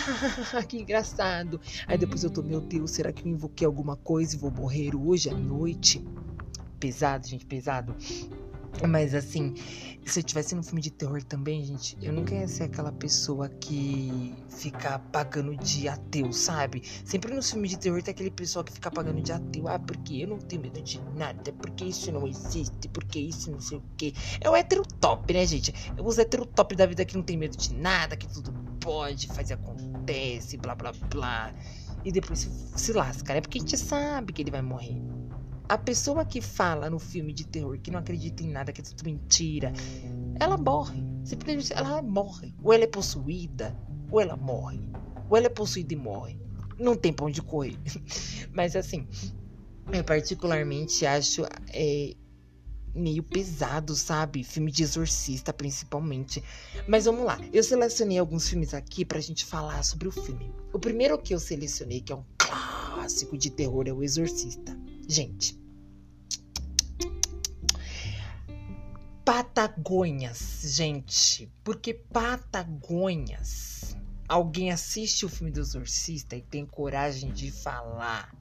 que 0.66 0.78
engraçado. 0.78 1.60
Aí 1.86 1.98
depois 1.98 2.24
eu 2.24 2.30
tô, 2.30 2.42
meu 2.42 2.60
Deus, 2.60 2.92
será 2.92 3.12
que 3.12 3.24
eu 3.26 3.32
invoquei 3.32 3.66
alguma 3.66 3.96
coisa 3.96 4.36
e 4.36 4.38
vou 4.38 4.50
morrer 4.50 4.94
hoje 4.94 5.28
à 5.28 5.34
noite? 5.34 6.02
Pesado, 6.84 7.26
gente, 7.26 7.46
pesado. 7.46 7.96
Mas 8.86 9.14
assim, 9.14 9.54
se 10.04 10.18
eu 10.18 10.22
tivesse 10.22 10.54
no 10.54 10.62
filme 10.62 10.82
de 10.82 10.90
terror 10.90 11.22
também, 11.22 11.64
gente, 11.64 11.96
eu 12.02 12.12
nunca 12.12 12.34
ia 12.34 12.46
ser 12.46 12.64
aquela 12.64 12.92
pessoa 12.92 13.48
que 13.48 14.34
fica 14.50 14.98
pagando 14.98 15.56
de 15.56 15.88
ateu, 15.88 16.30
sabe? 16.32 16.82
Sempre 17.04 17.32
no 17.32 17.42
filme 17.42 17.68
de 17.68 17.78
terror 17.78 18.02
tem 18.02 18.12
aquele 18.12 18.30
pessoal 18.30 18.64
que 18.64 18.72
fica 18.72 18.90
pagando 18.90 19.22
de 19.22 19.32
ateu. 19.32 19.66
Ah, 19.68 19.78
porque 19.78 20.24
eu 20.24 20.28
não 20.28 20.38
tenho 20.38 20.60
medo 20.60 20.82
de 20.82 21.00
nada, 21.16 21.52
porque 21.52 21.84
isso 21.84 22.12
não 22.12 22.26
existe, 22.26 22.88
porque 22.88 23.18
isso 23.18 23.50
não 23.50 23.60
sei 23.60 23.78
o 23.78 23.82
que. 23.96 24.12
É 24.40 24.50
o 24.50 24.56
hétero 24.56 24.82
top, 25.00 25.32
né, 25.32 25.46
gente? 25.46 25.72
É 25.96 26.02
os 26.02 26.18
hétero 26.18 26.44
top 26.44 26.74
da 26.76 26.84
vida 26.84 27.04
que 27.04 27.16
não 27.16 27.22
tem 27.22 27.38
medo 27.38 27.56
de 27.56 27.72
nada, 27.74 28.16
que 28.16 28.26
tudo 28.26 28.52
pode, 28.80 29.28
faz 29.28 29.48
e 29.48 29.54
acontece, 29.54 30.58
blá 30.58 30.74
blá 30.74 30.92
blá. 31.08 31.54
E 32.04 32.12
depois 32.12 32.40
se, 32.40 32.50
se 32.76 32.92
lasca, 32.92 33.32
né? 33.32 33.40
Porque 33.40 33.56
a 33.56 33.60
gente 33.60 33.78
sabe 33.78 34.32
que 34.32 34.42
ele 34.42 34.50
vai 34.50 34.60
morrer. 34.60 35.13
A 35.66 35.78
pessoa 35.78 36.26
que 36.26 36.42
fala 36.42 36.90
no 36.90 36.98
filme 36.98 37.32
de 37.32 37.46
terror 37.46 37.78
que 37.78 37.90
não 37.90 37.98
acredita 37.98 38.42
em 38.42 38.50
nada, 38.50 38.70
que 38.70 38.82
é 38.82 38.84
tudo 38.84 39.04
mentira, 39.04 39.72
ela 40.38 40.58
morre. 40.58 41.02
Simplesmente 41.24 41.72
ela 41.72 42.02
morre. 42.02 42.54
Ou 42.62 42.72
ela 42.72 42.84
é 42.84 42.86
possuída, 42.86 43.74
ou 44.10 44.20
ela 44.20 44.36
morre. 44.36 44.80
Ou 45.30 45.36
ela 45.36 45.46
é 45.46 45.50
possuída 45.50 45.94
e 45.94 45.96
morre. 45.96 46.38
Não 46.78 46.94
tem 46.94 47.12
pra 47.12 47.24
onde 47.24 47.40
correr. 47.40 47.78
Mas 48.52 48.76
assim, 48.76 49.08
eu 49.90 50.04
particularmente 50.04 51.06
acho 51.06 51.46
é, 51.72 52.14
meio 52.94 53.22
pesado, 53.22 53.94
sabe? 53.94 54.44
Filme 54.44 54.70
de 54.70 54.82
exorcista, 54.82 55.52
principalmente. 55.52 56.42
Mas 56.86 57.06
vamos 57.06 57.24
lá. 57.24 57.38
Eu 57.52 57.62
selecionei 57.62 58.18
alguns 58.18 58.48
filmes 58.48 58.74
aqui 58.74 59.04
pra 59.04 59.18
gente 59.18 59.46
falar 59.46 59.82
sobre 59.82 60.08
o 60.08 60.12
filme. 60.12 60.52
O 60.74 60.78
primeiro 60.78 61.16
que 61.16 61.34
eu 61.34 61.40
selecionei, 61.40 62.02
que 62.02 62.12
é 62.12 62.16
um 62.16 62.24
clássico 62.36 63.38
de 63.38 63.50
terror, 63.50 63.84
é 63.86 63.92
O 63.92 64.02
Exorcista. 64.02 64.78
Gente. 65.08 65.58
Patagônias, 69.24 70.60
gente. 70.64 71.50
Porque 71.62 71.94
Patagônias. 71.94 73.96
Alguém 74.28 74.70
assiste 74.70 75.26
o 75.26 75.28
filme 75.28 75.52
do 75.52 75.60
Exorcista 75.60 76.36
e 76.36 76.42
tem 76.42 76.64
coragem 76.64 77.32
de 77.32 77.50
falar 77.50 78.34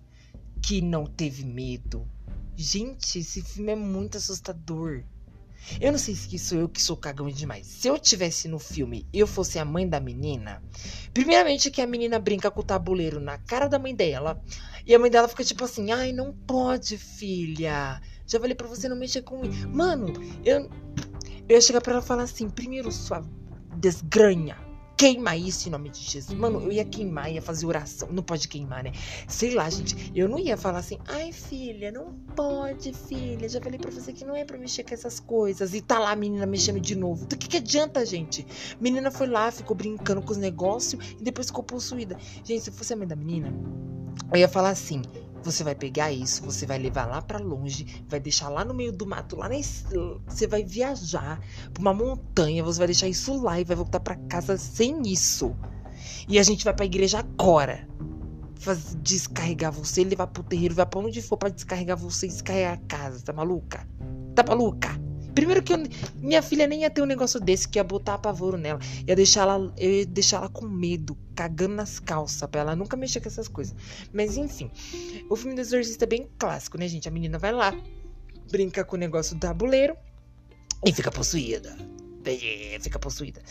que 0.61 0.81
não 0.81 1.05
teve 1.05 1.45
medo. 1.45 2.07
Gente, 2.55 3.19
esse 3.19 3.41
filme 3.41 3.73
é 3.73 3.75
muito 3.75 4.17
assustador. 4.17 5.03
Eu 5.79 5.91
não 5.91 5.99
sei 5.99 6.15
se 6.15 6.37
sou 6.37 6.59
eu 6.59 6.69
que 6.69 6.81
sou 6.81 6.97
cagão 6.97 7.29
demais. 7.29 7.67
Se 7.67 7.87
eu 7.87 7.97
tivesse 7.97 8.47
no 8.47 8.59
filme 8.59 9.07
eu 9.13 9.25
fosse 9.25 9.59
a 9.59 9.65
mãe 9.65 9.87
da 9.87 9.99
menina, 9.99 10.61
primeiramente 11.13 11.71
que 11.71 11.81
a 11.81 11.87
menina 11.87 12.19
brinca 12.19 12.51
com 12.51 12.61
o 12.61 12.63
tabuleiro 12.63 13.19
na 13.19 13.37
cara 13.37 13.67
da 13.67 13.79
mãe 13.79 13.95
dela. 13.95 14.41
E 14.85 14.93
a 14.93 14.99
mãe 14.99 15.09
dela 15.09 15.27
fica 15.27 15.43
tipo 15.43 15.63
assim: 15.63 15.91
ai, 15.91 16.11
não 16.11 16.33
pode, 16.33 16.97
filha. 16.97 18.01
Já 18.27 18.39
falei 18.39 18.55
pra 18.55 18.67
você 18.67 18.89
não 18.89 18.95
mexer 18.95 19.21
com 19.21 19.43
isso. 19.45 19.67
Mano, 19.69 20.13
eu, 20.43 20.69
eu 21.47 21.55
ia 21.55 21.61
chegar 21.61 21.81
pra 21.81 21.93
ela 21.93 22.03
e 22.03 22.05
falar 22.05 22.23
assim: 22.23 22.49
primeiro, 22.49 22.91
sua 22.91 23.21
desgranha 23.77 24.72
queima 24.97 25.35
isso 25.35 25.67
em 25.67 25.71
nome 25.71 25.89
de 25.89 25.99
Jesus. 25.99 26.37
Mano, 26.37 26.61
eu 26.61 26.71
ia 26.71 26.85
queimar, 26.85 27.31
ia 27.31 27.41
fazer 27.41 27.65
oração. 27.65 28.09
Não 28.11 28.23
pode 28.23 28.47
queimar, 28.47 28.83
né? 28.83 28.91
Sei 29.27 29.53
lá, 29.53 29.69
gente. 29.69 30.11
Eu 30.15 30.29
não 30.29 30.39
ia 30.39 30.57
falar 30.57 30.79
assim, 30.79 30.97
ai, 31.07 31.31
filha, 31.31 31.91
não 31.91 32.13
pode, 32.35 32.93
filha. 32.93 33.47
Já 33.49 33.61
falei 33.61 33.79
pra 33.79 33.91
você 33.91 34.13
que 34.13 34.25
não 34.25 34.35
é 34.35 34.45
pra 34.45 34.57
mexer 34.57 34.83
com 34.83 34.93
essas 34.93 35.19
coisas. 35.19 35.73
E 35.73 35.81
tá 35.81 35.99
lá 35.99 36.11
a 36.11 36.15
menina 36.15 36.45
mexendo 36.45 36.79
de 36.79 36.95
novo. 36.95 37.25
Do 37.25 37.37
que, 37.37 37.47
que 37.47 37.57
adianta, 37.57 38.05
gente? 38.05 38.45
Menina 38.79 39.11
foi 39.11 39.27
lá, 39.27 39.51
ficou 39.51 39.75
brincando 39.75 40.21
com 40.21 40.31
os 40.31 40.37
negócios 40.37 41.03
e 41.19 41.23
depois 41.23 41.47
ficou 41.47 41.63
possuída. 41.63 42.17
Gente, 42.43 42.63
se 42.63 42.71
fosse 42.71 42.93
a 42.93 42.95
mãe 42.95 43.07
da 43.07 43.15
menina, 43.15 43.53
eu 44.31 44.39
ia 44.39 44.47
falar 44.47 44.69
assim: 44.69 45.01
você 45.43 45.63
vai 45.63 45.75
pegar 45.75 46.11
isso, 46.11 46.43
você 46.43 46.65
vai 46.65 46.77
levar 46.77 47.05
lá 47.05 47.21
para 47.21 47.39
longe, 47.39 48.03
vai 48.07 48.19
deixar 48.19 48.49
lá 48.49 48.63
no 48.63 48.73
meio 48.73 48.91
do 48.91 49.05
mato, 49.05 49.35
lá 49.35 49.49
na 49.49 49.55
você 50.27 50.47
vai 50.47 50.63
viajar 50.63 51.39
pra 51.73 51.81
uma 51.81 51.93
montanha, 51.93 52.63
você 52.63 52.79
vai 52.79 52.87
deixar 52.87 53.07
isso 53.07 53.41
lá 53.41 53.59
e 53.59 53.63
vai 53.63 53.75
voltar 53.75 53.99
para 53.99 54.15
casa 54.15 54.57
sem 54.57 55.01
isso. 55.05 55.55
E 56.27 56.39
a 56.39 56.43
gente 56.43 56.63
vai 56.63 56.73
pra 56.73 56.85
igreja 56.85 57.19
agora. 57.19 57.87
Descarregar 59.01 59.73
você, 59.73 60.05
levar 60.05 60.27
pro 60.27 60.41
terreiro, 60.41 60.73
vai 60.73 60.85
pra 60.85 60.99
onde 60.99 61.21
for 61.21 61.35
pra 61.35 61.49
descarregar 61.49 61.97
você 61.97 62.27
descarregar 62.27 62.73
a 62.73 62.77
casa. 62.87 63.21
Tá 63.21 63.33
maluca? 63.33 63.85
Tá 64.33 64.43
maluca? 64.47 65.02
Primeiro 65.33 65.63
que 65.63 65.73
eu, 65.73 65.77
minha 66.17 66.41
filha 66.41 66.67
nem 66.67 66.81
ia 66.81 66.89
ter 66.89 67.01
um 67.01 67.05
negócio 67.05 67.39
desse 67.39 67.67
que 67.67 67.79
ia 67.79 67.83
botar 67.83 68.15
apavoro 68.15 68.57
nela. 68.57 68.79
Ia 69.07 69.15
deixar 69.15 69.41
ela, 69.41 69.73
eu 69.77 69.91
ia 69.91 70.05
deixar 70.05 70.37
ela 70.37 70.49
com 70.49 70.67
medo, 70.67 71.17
cagando 71.35 71.75
nas 71.75 71.99
calças, 71.99 72.47
pra 72.49 72.61
ela 72.61 72.75
nunca 72.75 72.95
mexer 72.95 73.19
com 73.19 73.27
essas 73.27 73.47
coisas. 73.47 73.75
Mas 74.13 74.37
enfim, 74.37 74.69
o 75.29 75.35
filme 75.35 75.55
do 75.55 75.61
Exorcista 75.61 76.05
é 76.05 76.07
bem 76.07 76.29
clássico, 76.37 76.77
né, 76.77 76.87
gente? 76.87 77.07
A 77.07 77.11
menina 77.11 77.37
vai 77.39 77.51
lá, 77.51 77.73
brinca 78.51 78.83
com 78.83 78.95
o 78.95 78.99
negócio 78.99 79.35
do 79.35 79.39
tabuleiro 79.39 79.95
e 80.85 80.93
fica 80.93 81.11
possuída. 81.11 81.75
Fica 82.81 82.99
possuída. 82.99 83.41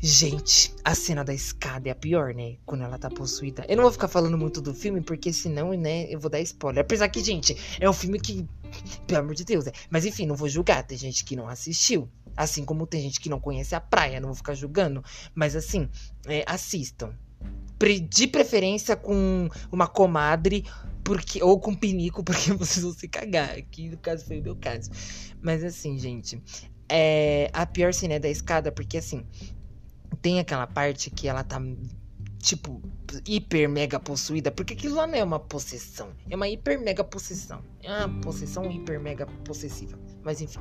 Gente, 0.00 0.72
a 0.84 0.94
cena 0.94 1.24
da 1.24 1.34
escada 1.34 1.88
é 1.88 1.92
a 1.92 1.94
pior, 1.94 2.32
né? 2.32 2.56
Quando 2.64 2.84
ela 2.84 2.96
tá 2.96 3.10
possuída. 3.10 3.64
Eu 3.68 3.76
não 3.76 3.82
vou 3.82 3.90
ficar 3.90 4.06
falando 4.06 4.38
muito 4.38 4.60
do 4.60 4.72
filme, 4.72 5.00
porque 5.00 5.32
senão, 5.32 5.72
né, 5.72 6.06
eu 6.08 6.20
vou 6.20 6.30
dar 6.30 6.40
spoiler. 6.40 6.82
Apesar 6.82 7.08
que, 7.08 7.22
gente, 7.22 7.56
é 7.80 7.90
um 7.90 7.92
filme 7.92 8.20
que. 8.20 8.46
Pelo 9.08 9.20
amor 9.20 9.34
de 9.34 9.44
Deus, 9.44 9.66
é. 9.66 9.72
Mas 9.90 10.04
enfim, 10.06 10.24
não 10.24 10.36
vou 10.36 10.48
julgar. 10.48 10.84
Tem 10.84 10.96
gente 10.96 11.24
que 11.24 11.34
não 11.34 11.48
assistiu. 11.48 12.08
Assim 12.36 12.64
como 12.64 12.86
tem 12.86 13.02
gente 13.02 13.18
que 13.18 13.28
não 13.28 13.40
conhece 13.40 13.74
a 13.74 13.80
praia, 13.80 14.20
não 14.20 14.28
vou 14.28 14.36
ficar 14.36 14.54
julgando. 14.54 15.02
Mas 15.34 15.56
assim, 15.56 15.88
é, 16.26 16.44
assistam. 16.46 17.12
De 18.08 18.26
preferência 18.26 18.96
com 18.96 19.48
uma 19.70 19.86
comadre 19.86 20.64
porque 21.02 21.42
ou 21.42 21.58
com 21.58 21.74
pinico, 21.74 22.22
porque 22.24 22.52
vocês 22.52 22.84
vão 22.84 22.92
se 22.92 23.08
cagar. 23.08 23.50
Aqui 23.50 23.88
no 23.88 23.96
caso 23.96 24.24
foi 24.26 24.38
o 24.38 24.42
meu 24.42 24.54
caso. 24.54 24.90
Mas 25.42 25.64
assim, 25.64 25.98
gente, 25.98 26.40
é, 26.88 27.50
a 27.52 27.66
pior 27.66 27.92
cena 27.92 28.14
é 28.14 28.18
da 28.18 28.28
escada, 28.28 28.70
porque 28.70 28.98
assim, 28.98 29.24
tem 30.20 30.40
aquela 30.40 30.66
parte 30.66 31.10
que 31.10 31.28
ela 31.28 31.44
tá 31.44 31.60
tipo 32.40 32.80
hiper 33.26 33.68
mega 33.68 33.98
possuída, 33.98 34.50
porque 34.50 34.74
aquilo 34.74 34.96
lá 34.96 35.06
não 35.06 35.14
é 35.14 35.24
uma 35.24 35.38
possessão, 35.38 36.10
é 36.28 36.36
uma 36.36 36.48
hiper 36.48 36.80
mega 36.80 37.02
possessão. 37.02 37.62
É 37.82 38.04
uma 38.04 38.20
possessão 38.20 38.70
hiper 38.70 39.00
mega 39.00 39.26
possessiva. 39.44 39.98
Mas 40.22 40.40
enfim. 40.40 40.60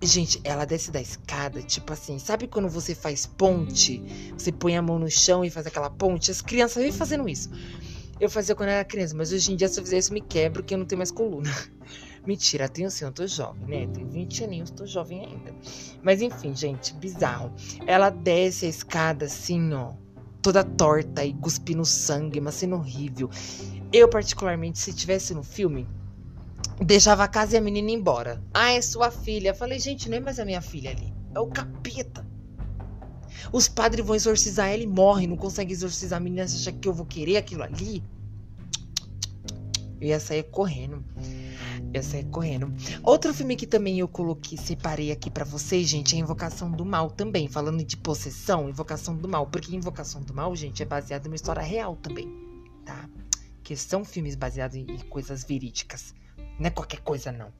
Gente, 0.00 0.40
ela 0.44 0.64
desce 0.64 0.92
da 0.92 1.00
escada, 1.00 1.60
tipo 1.60 1.92
assim, 1.92 2.20
sabe 2.20 2.46
quando 2.46 2.68
você 2.68 2.94
faz 2.94 3.26
ponte? 3.26 4.00
Você 4.38 4.52
põe 4.52 4.76
a 4.76 4.82
mão 4.82 4.96
no 4.96 5.10
chão 5.10 5.44
e 5.44 5.50
faz 5.50 5.66
aquela 5.66 5.90
ponte? 5.90 6.30
As 6.30 6.40
crianças 6.40 6.80
vêm 6.80 6.92
fazendo 6.92 7.28
isso. 7.28 7.50
Eu 8.20 8.30
fazia 8.30 8.54
quando 8.54 8.68
era 8.68 8.84
criança, 8.84 9.16
mas 9.16 9.32
hoje 9.32 9.52
em 9.52 9.56
dia 9.56 9.68
se 9.68 9.78
eu 9.78 9.84
fizer 9.84 9.98
isso 9.98 10.12
me 10.12 10.20
quebro 10.20 10.62
que 10.62 10.74
eu 10.74 10.78
não 10.78 10.86
tenho 10.86 10.98
mais 10.98 11.10
coluna. 11.10 11.50
Mentira, 12.28 12.68
tenho 12.68 12.90
sim, 12.90 13.06
eu 13.06 13.10
tô 13.10 13.26
jovem, 13.26 13.66
né? 13.66 13.90
Tenho 13.94 14.06
20 14.06 14.44
aninhos, 14.44 14.70
tô 14.70 14.84
jovem 14.84 15.24
ainda. 15.24 15.54
Mas 16.02 16.20
enfim, 16.20 16.54
gente, 16.54 16.92
bizarro. 16.92 17.50
Ela 17.86 18.10
desce 18.10 18.66
a 18.66 18.68
escada 18.68 19.24
assim, 19.24 19.72
ó, 19.72 19.94
toda 20.42 20.62
torta 20.62 21.24
e 21.24 21.32
cuspindo 21.32 21.86
sangue, 21.86 22.38
uma 22.38 22.52
cena 22.52 22.76
horrível. 22.76 23.30
Eu, 23.90 24.10
particularmente, 24.10 24.78
se 24.78 24.92
tivesse 24.92 25.32
no 25.32 25.42
filme, 25.42 25.88
deixava 26.84 27.24
a 27.24 27.28
casa 27.28 27.54
e 27.54 27.58
a 27.58 27.62
menina 27.62 27.90
embora. 27.90 28.44
Ah, 28.52 28.72
é 28.72 28.82
sua 28.82 29.10
filha. 29.10 29.54
Falei, 29.54 29.78
gente, 29.78 30.10
não 30.10 30.18
é 30.18 30.20
mais 30.20 30.38
a 30.38 30.44
minha 30.44 30.60
filha 30.60 30.90
ali. 30.90 31.10
É 31.34 31.40
o 31.40 31.46
capeta. 31.46 32.26
Os 33.50 33.68
padres 33.68 34.04
vão 34.04 34.14
exorcizar 34.14 34.68
ela 34.68 34.82
e 34.82 34.86
morre, 34.86 35.26
não 35.26 35.38
consegue 35.38 35.72
exorcizar 35.72 36.18
a 36.18 36.20
menina. 36.20 36.46
Você 36.46 36.58
acha 36.68 36.78
que 36.78 36.86
eu 36.88 36.92
vou 36.92 37.06
querer 37.06 37.38
aquilo 37.38 37.62
ali? 37.62 38.02
Eu 39.98 40.08
ia 40.08 40.20
sair 40.20 40.42
correndo. 40.42 41.02
Eu 41.92 42.02
sair 42.02 42.24
correndo. 42.26 42.72
Outro 43.02 43.32
filme 43.32 43.56
que 43.56 43.66
também 43.66 43.98
eu 43.98 44.08
coloquei, 44.08 44.58
separei 44.58 45.10
aqui 45.10 45.30
para 45.30 45.44
vocês, 45.44 45.88
gente, 45.88 46.14
é 46.14 46.18
Invocação 46.18 46.70
do 46.70 46.84
Mal 46.84 47.10
também. 47.10 47.48
Falando 47.48 47.82
de 47.82 47.96
possessão, 47.96 48.68
Invocação 48.68 49.16
do 49.16 49.28
Mal. 49.28 49.46
Porque 49.46 49.74
Invocação 49.74 50.22
do 50.22 50.34
Mal, 50.34 50.54
gente, 50.54 50.82
é 50.82 50.86
baseado 50.86 51.26
em 51.26 51.28
uma 51.30 51.36
história 51.36 51.62
real 51.62 51.96
também, 51.96 52.28
tá? 52.84 53.08
Que 53.62 53.74
são 53.74 54.04
filmes 54.04 54.34
baseados 54.34 54.76
em 54.76 54.86
coisas 55.08 55.44
verídicas. 55.44 56.14
Não 56.58 56.66
é 56.66 56.70
qualquer 56.70 57.00
coisa, 57.00 57.32
não. 57.32 57.52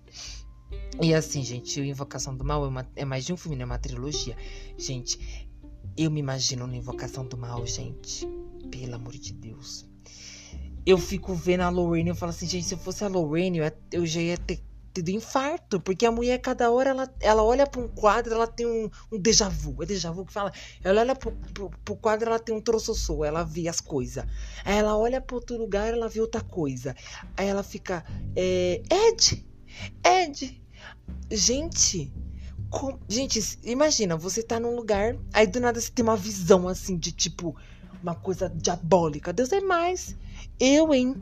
E 1.01 1.15
assim, 1.15 1.43
gente, 1.43 1.81
Invocação 1.81 2.37
do 2.37 2.45
Mal 2.45 2.65
é, 2.65 2.69
uma, 2.69 2.87
é 2.97 3.05
mais 3.05 3.25
de 3.25 3.33
um 3.33 3.37
filme, 3.37 3.57
não 3.57 3.63
é 3.63 3.67
uma 3.67 3.79
trilogia. 3.79 4.37
Gente, 4.77 5.49
eu 5.97 6.11
me 6.11 6.21
imagino 6.21 6.67
na 6.67 6.77
Invocação 6.77 7.27
do 7.27 7.37
Mal, 7.37 7.67
gente. 7.67 8.29
Pelo 8.71 8.97
amor 8.97 9.15
de 9.15 9.33
Deus. 9.33 9.88
Eu 10.89 10.97
fico 10.97 11.35
vendo 11.35 11.61
a 11.61 11.69
Lorraine 11.69 12.09
eu 12.09 12.15
falo 12.15 12.31
assim, 12.31 12.49
gente, 12.49 12.65
se 12.65 12.73
eu 12.73 12.79
fosse 12.79 13.05
a 13.05 13.09
Lorraine, 13.09 13.59
eu, 13.93 14.07
já 14.07 14.23
ia 14.23 14.39
ter 14.39 14.59
tido 14.95 15.11
infarto. 15.11 15.79
Porque 15.79 16.07
a 16.07 16.11
mulher, 16.11 16.39
cada 16.39 16.71
hora, 16.71 16.89
ela, 16.89 17.15
ela 17.21 17.43
olha 17.43 17.67
para 17.67 17.83
um 17.83 17.89
quadro, 17.89 18.33
ela 18.33 18.47
tem 18.47 18.67
um, 18.67 18.89
um 19.13 19.19
déjà 19.21 19.51
vu. 19.51 19.83
É 19.83 19.85
déjà 19.85 20.11
vu 20.11 20.25
que 20.25 20.33
fala. 20.33 20.51
Ela 20.83 21.03
olha 21.03 21.15
pro, 21.15 21.31
pro, 21.53 21.69
pro 21.85 21.97
quadro, 21.97 22.31
ela 22.31 22.39
tem 22.39 22.55
um 22.55 22.61
troçossô, 22.63 23.23
ela 23.23 23.45
vê 23.45 23.69
as 23.69 23.83
coisas. 23.83 24.25
Ela 24.65 24.97
olha 24.97 25.21
para 25.21 25.37
outro 25.37 25.59
lugar, 25.59 25.93
ela 25.93 26.09
vê 26.09 26.23
outra 26.23 26.41
coisa. 26.41 26.97
Aí 27.37 27.47
ela 27.47 27.63
fica. 27.63 28.03
É, 28.35 28.81
Ed! 28.91 29.47
Ed! 30.03 30.63
Gente, 31.31 32.11
com... 32.71 32.99
Gente, 33.07 33.59
imagina, 33.63 34.17
você 34.17 34.43
tá 34.43 34.59
num 34.59 34.75
lugar, 34.75 35.17
aí 35.35 35.47
do 35.47 35.61
nada 35.61 35.79
você 35.79 35.91
tem 35.91 36.03
uma 36.03 36.17
visão 36.17 36.67
assim 36.67 36.97
de 36.97 37.13
tipo 37.13 37.55
uma 38.03 38.15
coisa 38.15 38.49
diabólica. 38.49 39.33
Deus 39.33 39.53
é 39.53 39.61
mais. 39.61 40.17
Eu, 40.59 40.95
hein? 40.95 41.15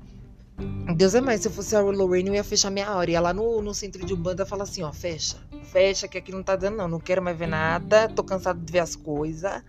Deus 0.97 1.15
é 1.15 1.21
mais. 1.21 1.41
Se 1.43 1.49
eu 1.49 1.53
fosse 1.53 1.77
a 1.77 1.81
Lorraine, 1.81 2.29
eu 2.29 2.35
ia 2.35 2.45
fechar 2.45 2.71
minha 2.71 2.91
hora. 2.95 3.11
Ia 3.11 3.21
lá 3.21 3.33
no, 3.33 3.61
no 3.61 3.75
centro 3.75 4.05
de 4.05 4.15
Umbanda 4.15 4.47
falar 4.47 4.65
assim: 4.65 4.83
ó, 4.83 4.93
fecha. 4.93 5.37
Fecha, 5.65 6.09
que 6.09 6.17
aqui 6.19 6.33
não 6.33 6.43
tá 6.43 6.57
dando, 6.57 6.77
não. 6.77 6.89
Não 6.89 7.01
quero 7.01 7.23
mais 7.23 7.39
ver 7.39 7.49
nada. 7.49 8.09
Tô 8.09 8.25
cansado 8.25 8.61
de 8.61 8.73
ver 8.73 8.81
as 8.81 8.97
coisas 8.97 9.63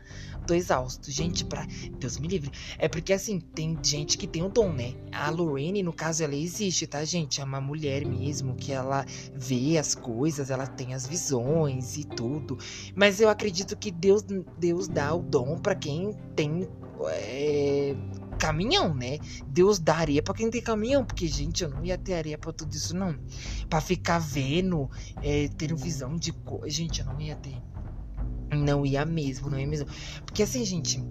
tô 0.47 0.53
exausto. 0.53 1.11
Gente, 1.11 1.45
pra. 1.45 1.67
Deus 1.99 2.17
me 2.17 2.27
livre. 2.27 2.49
É 2.79 2.87
porque 2.87 3.13
assim, 3.13 3.39
tem 3.39 3.77
gente 3.83 4.17
que 4.17 4.25
tem 4.25 4.41
o 4.41 4.49
dom, 4.49 4.71
né? 4.71 4.95
A 5.11 5.29
Lorraine, 5.29 5.83
no 5.83 5.93
caso, 5.93 6.23
ela 6.23 6.35
existe, 6.35 6.87
tá, 6.87 7.03
gente? 7.03 7.41
É 7.41 7.43
uma 7.43 7.61
mulher 7.61 8.05
mesmo 8.05 8.55
que 8.55 8.71
ela 8.71 9.05
vê 9.35 9.77
as 9.77 9.93
coisas, 9.93 10.49
ela 10.49 10.65
tem 10.65 10.93
as 10.93 11.05
visões 11.05 11.97
e 11.97 12.05
tudo. 12.05 12.57
Mas 12.95 13.19
eu 13.19 13.29
acredito 13.29 13.75
que 13.75 13.91
Deus, 13.91 14.23
Deus 14.57 14.87
dá 14.87 15.13
o 15.13 15.21
dom 15.21 15.57
para 15.59 15.75
quem 15.75 16.13
tem. 16.35 16.67
É 17.09 17.95
caminhão, 18.37 18.93
né? 18.93 19.17
Deus 19.47 19.79
dá 19.79 19.97
areia 19.97 20.21
pra 20.21 20.33
quem 20.33 20.49
tem 20.49 20.61
caminhão, 20.61 21.03
porque, 21.03 21.27
gente, 21.27 21.63
eu 21.63 21.69
não 21.69 21.83
ia 21.83 21.97
ter 21.97 22.13
areia 22.13 22.37
pra 22.37 22.53
tudo 22.53 22.73
isso, 22.73 22.95
não. 22.95 23.17
Pra 23.69 23.81
ficar 23.81 24.19
vendo, 24.19 24.89
é, 25.21 25.49
tendo 25.57 25.75
visão 25.75 26.15
de 26.15 26.31
coisa. 26.31 26.69
Gente, 26.69 27.01
eu 27.01 27.05
não 27.05 27.19
ia 27.19 27.35
ter. 27.35 27.61
Não 28.55 28.85
ia 28.85 29.05
mesmo, 29.05 29.49
não 29.49 29.59
ia 29.59 29.67
mesmo. 29.67 29.87
Porque 30.25 30.43
assim, 30.43 30.63
gente, 30.63 31.03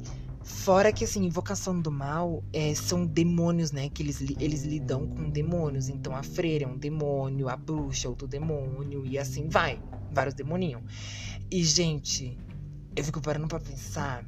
fora 0.42 0.92
que 0.92 1.04
assim, 1.04 1.24
invocação 1.24 1.78
do 1.78 1.90
mal 1.90 2.42
é, 2.52 2.74
são 2.74 3.04
demônios, 3.04 3.72
né? 3.72 3.90
Que 3.90 4.02
eles, 4.02 4.20
eles 4.38 4.64
lidam 4.64 5.06
com 5.06 5.28
demônios. 5.28 5.88
Então 5.88 6.14
a 6.14 6.22
freira 6.22 6.64
é 6.64 6.68
um 6.68 6.78
demônio, 6.78 7.48
a 7.48 7.56
bruxa 7.56 8.06
é 8.06 8.10
outro 8.10 8.26
demônio, 8.26 9.04
e 9.04 9.18
assim 9.18 9.48
vai. 9.48 9.80
Vários 10.12 10.34
demoninhos. 10.34 10.82
E, 11.50 11.62
gente, 11.62 12.38
eu 12.94 13.04
fico 13.04 13.20
parando 13.20 13.46
pra 13.46 13.60
pensar. 13.60 14.24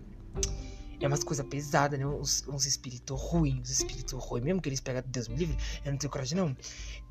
É 1.00 1.06
umas 1.06 1.22
coisas 1.22 1.46
pesadas, 1.46 1.98
né? 1.98 2.06
Uns, 2.06 2.44
uns 2.48 2.66
espíritos 2.66 3.20
ruins, 3.20 3.60
uns 3.60 3.70
espíritos 3.70 4.12
ruins, 4.12 4.44
mesmo 4.44 4.60
que 4.60 4.68
eles 4.68 4.80
pegam 4.80 5.02
Deus 5.06 5.28
me 5.28 5.36
livre, 5.36 5.56
eu 5.84 5.92
não 5.92 5.98
tenho 5.98 6.10
coragem, 6.10 6.36
não. 6.36 6.56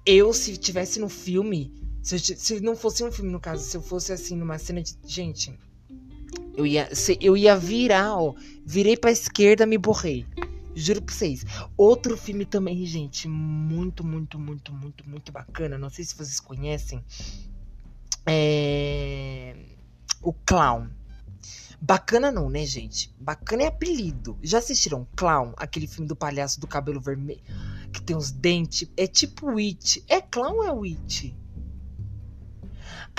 Eu, 0.05 0.33
se 0.33 0.55
tivesse 0.57 0.99
no 0.99 1.09
filme, 1.09 1.73
se, 2.01 2.15
eu, 2.15 2.19
se 2.19 2.59
não 2.59 2.75
fosse 2.75 3.03
um 3.03 3.11
filme, 3.11 3.31
no 3.31 3.39
caso, 3.39 3.63
se 3.63 3.75
eu 3.75 3.81
fosse 3.81 4.11
assim, 4.11 4.35
numa 4.35 4.57
cena 4.57 4.81
de. 4.81 4.97
Gente, 5.05 5.57
eu 6.55 6.65
ia, 6.65 6.89
eu 7.21 7.37
ia 7.37 7.55
virar, 7.55 8.17
ó. 8.17 8.33
Virei 8.65 8.97
pra 8.97 9.11
esquerda, 9.11 9.65
me 9.65 9.77
borrei. 9.77 10.25
Juro 10.75 11.01
pra 11.01 11.13
vocês. 11.13 11.43
Outro 11.75 12.15
filme 12.15 12.45
também, 12.45 12.85
gente, 12.85 13.27
muito, 13.27 14.05
muito, 14.05 14.39
muito, 14.39 14.71
muito, 14.73 15.09
muito 15.09 15.31
bacana. 15.31 15.77
Não 15.77 15.89
sei 15.89 16.05
se 16.05 16.15
vocês 16.15 16.39
conhecem. 16.39 17.03
É. 18.25 19.55
O 20.21 20.33
Clown. 20.33 20.87
Bacana 21.79 22.31
não, 22.31 22.49
né, 22.49 22.65
gente? 22.65 23.13
Bacana 23.19 23.63
é 23.63 23.67
apelido. 23.67 24.37
Já 24.41 24.57
assistiram 24.57 25.07
Clown? 25.15 25.53
Aquele 25.57 25.87
filme 25.87 26.07
do 26.07 26.15
palhaço 26.15 26.59
do 26.59 26.67
cabelo 26.67 26.99
vermelho, 26.99 27.41
que 27.93 28.01
tem 28.01 28.15
os 28.15 28.31
dentes. 28.31 28.89
É 28.97 29.05
tipo 29.05 29.57
It. 29.57 30.03
É 30.07 30.19
clown 30.19 30.63
é 30.63 30.89
It? 30.89 31.35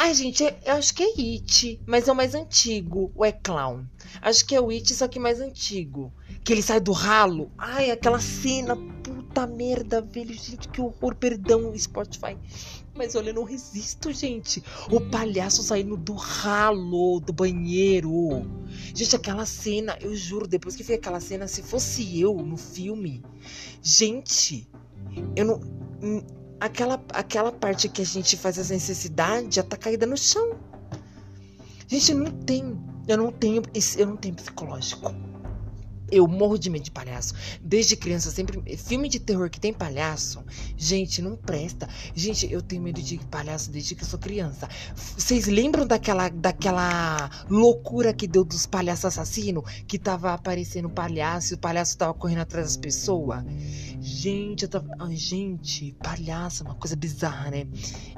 Ai, 0.01 0.15
gente, 0.15 0.45
eu 0.45 0.75
acho 0.75 0.95
que 0.95 1.03
é 1.03 1.07
It, 1.07 1.81
mas 1.85 2.07
é 2.07 2.13
o 2.13 2.15
mais 2.15 2.35
antigo. 2.35 3.11
Ou 3.17 3.25
é 3.25 3.33
Clown? 3.33 3.85
Acho 4.23 4.47
que 4.47 4.55
é 4.55 4.61
o 4.61 4.71
It, 4.71 4.95
só 4.95 5.09
que 5.09 5.19
mais 5.19 5.41
antigo. 5.41 6.13
Que 6.45 6.53
ele 6.53 6.63
sai 6.63 6.79
do 6.79 6.93
ralo. 6.93 7.51
Ai, 7.59 7.91
aquela 7.91 8.21
cena, 8.21 8.77
puta 9.39 9.47
merda, 9.47 10.01
velho. 10.01 10.35
Gente, 10.35 10.69
que 10.69 10.81
horror. 10.81 11.15
Perdão, 11.15 11.73
Spotify. 11.77 12.37
Mas 12.95 13.15
olha, 13.15 13.31
eu 13.31 13.35
não 13.35 13.45
resisto, 13.45 14.13
gente. 14.13 14.63
O 14.91 15.01
palhaço 15.01 15.63
saindo 15.63 15.97
do 15.97 16.15
ralo 16.15 17.21
do 17.21 17.33
banheiro. 17.33 18.43
Gente, 18.93 19.15
aquela 19.15 19.47
cena, 19.47 19.97
eu 20.01 20.15
juro, 20.17 20.49
depois 20.49 20.75
que 20.75 20.83
vi 20.83 20.95
aquela 20.95 21.21
cena, 21.21 21.47
se 21.47 21.63
fosse 21.63 22.21
eu 22.21 22.35
no 22.35 22.57
filme. 22.57 23.23
Gente, 23.81 24.69
eu 25.37 25.45
não 25.45 25.61
aquela, 26.61 27.01
aquela 27.13 27.53
parte 27.53 27.89
que 27.89 28.03
a 28.03 28.05
gente 28.05 28.37
faz 28.37 28.59
as 28.59 28.71
necessidades 28.71 29.55
já 29.55 29.63
tá 29.63 29.77
caída 29.77 30.07
no 30.07 30.17
chão. 30.17 30.59
Gente, 31.87 32.13
não 32.15 32.31
tem. 32.31 32.77
Eu 33.07 33.17
não 33.17 33.31
tenho. 33.31 33.63
Eu 33.97 34.07
não 34.07 34.17
tenho 34.17 34.35
psicológico. 34.35 35.28
Eu 36.11 36.27
morro 36.27 36.59
de 36.59 36.71
medo 36.71 36.85
de 36.85 36.91
palhaço. 36.91 37.35
Desde 37.63 37.97
criança, 37.97 38.31
sempre. 38.31 38.77
Filme 38.77 39.09
de 39.09 39.19
terror 39.19 39.51
que 39.51 39.61
tem 39.61 39.73
palhaço. 39.73 40.43
Gente, 40.77 41.21
não 41.21 41.37
presta. 41.37 41.89
Gente, 42.15 42.51
eu 42.51 42.63
tenho 42.63 42.83
medo 42.83 43.03
de 43.03 43.19
palhaço 43.31 43.71
desde 43.71 43.95
que 43.95 44.03
eu 44.03 44.09
sou 44.09 44.19
criança. 44.19 44.69
Vocês 44.95 45.47
lembram 45.47 45.87
daquela, 45.87 46.29
daquela 46.29 47.31
loucura 47.49 48.13
que 48.15 48.27
deu 48.27 48.45
dos 48.45 48.67
palhaços 48.67 49.07
assassinos? 49.07 49.65
Que 49.87 49.99
tava 49.99 50.33
aparecendo 50.33 50.89
palhaço 50.89 51.53
e 51.53 51.57
o 51.57 51.59
palhaço 51.59 51.99
tava 51.99 52.15
correndo 52.15 52.41
atrás 52.41 52.69
das 52.69 52.77
pessoas? 52.77 53.45
Gente, 54.01 54.63
eu 54.63 54.69
tava. 54.69 54.89
Ai, 54.99 55.17
gente, 55.17 55.93
palhaço, 56.03 56.65
uma 56.65 56.75
coisa 56.75 56.97
bizarra, 56.97 57.51
né? 57.51 57.67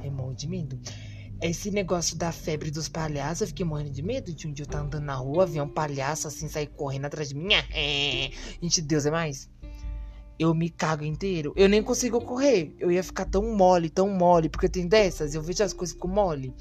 É 0.02 0.11
morro 0.11 0.35
de 0.35 0.49
medo. 0.49 0.78
Esse 1.42 1.70
negócio 1.70 2.18
da 2.18 2.30
febre 2.30 2.70
dos 2.70 2.87
palhaços, 2.87 3.40
eu 3.40 3.47
fiquei 3.47 3.64
morrendo 3.64 3.90
de 3.90 4.02
medo 4.02 4.30
de 4.30 4.47
um 4.47 4.52
dia 4.52 4.62
eu 4.62 4.66
estar 4.66 4.80
andando 4.80 5.04
na 5.04 5.14
rua, 5.14 5.47
ver 5.47 5.62
um 5.62 5.68
palhaço 5.68 6.28
assim 6.28 6.49
sair 6.49 6.66
correndo 6.66 7.06
atrás 7.06 7.30
de 7.30 7.35
mim. 7.35 7.49
Gente, 8.62 8.82
Deus 8.82 9.06
é 9.06 9.11
mais. 9.11 9.49
Eu 10.38 10.54
me 10.54 10.68
cago 10.68 11.02
inteiro. 11.02 11.54
Eu 11.56 11.66
nem 11.66 11.82
consigo 11.82 12.20
correr. 12.20 12.75
Eu 12.78 12.92
ia 12.92 13.02
ficar 13.02 13.25
tão 13.25 13.56
mole, 13.56 13.88
tão 13.88 14.11
mole, 14.11 14.50
porque 14.50 14.68
tenho 14.68 14.87
dessas, 14.87 15.35
eu 15.35 15.40
vejo 15.40 15.64
as 15.64 15.73
coisas 15.73 15.97
com 15.97 16.09
mole. 16.09 16.54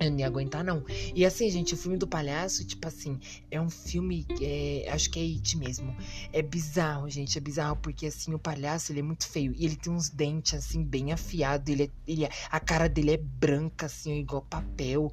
Eu 0.00 0.10
não 0.12 0.18
ia 0.18 0.26
aguentar, 0.26 0.62
não. 0.62 0.84
E 1.14 1.24
assim, 1.24 1.50
gente, 1.50 1.74
o 1.74 1.76
filme 1.76 1.96
do 1.96 2.06
palhaço, 2.06 2.64
tipo 2.64 2.86
assim, 2.86 3.18
é 3.50 3.60
um 3.60 3.68
filme. 3.68 4.26
É, 4.40 4.88
acho 4.92 5.10
que 5.10 5.18
é 5.18 5.22
It 5.22 5.56
mesmo. 5.56 5.96
É 6.32 6.40
bizarro, 6.40 7.10
gente. 7.10 7.36
É 7.36 7.40
bizarro 7.40 7.76
porque, 7.76 8.06
assim, 8.06 8.32
o 8.32 8.38
palhaço, 8.38 8.92
ele 8.92 9.00
é 9.00 9.02
muito 9.02 9.26
feio. 9.26 9.52
E 9.56 9.64
ele 9.64 9.76
tem 9.76 9.92
uns 9.92 10.08
dentes, 10.08 10.54
assim, 10.54 10.84
bem 10.84 11.12
afiados. 11.12 11.72
Ele, 11.72 11.84
é, 11.84 11.90
ele 12.06 12.24
é, 12.24 12.30
a 12.50 12.60
cara 12.60 12.88
dele 12.88 13.12
é 13.12 13.16
branca, 13.16 13.86
assim, 13.86 14.20
igual 14.20 14.42
papel. 14.42 15.12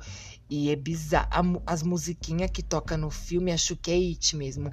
E 0.49 0.69
é 0.69 0.75
bizarro. 0.75 1.63
A, 1.65 1.73
as 1.73 1.81
musiquinhas 1.81 2.51
que 2.51 2.61
toca 2.61 2.95
no 2.95 3.09
filme, 3.09 3.51
acho 3.51 3.75
que 3.75 3.89
é 3.89 3.95
It 3.95 4.35
mesmo. 4.35 4.71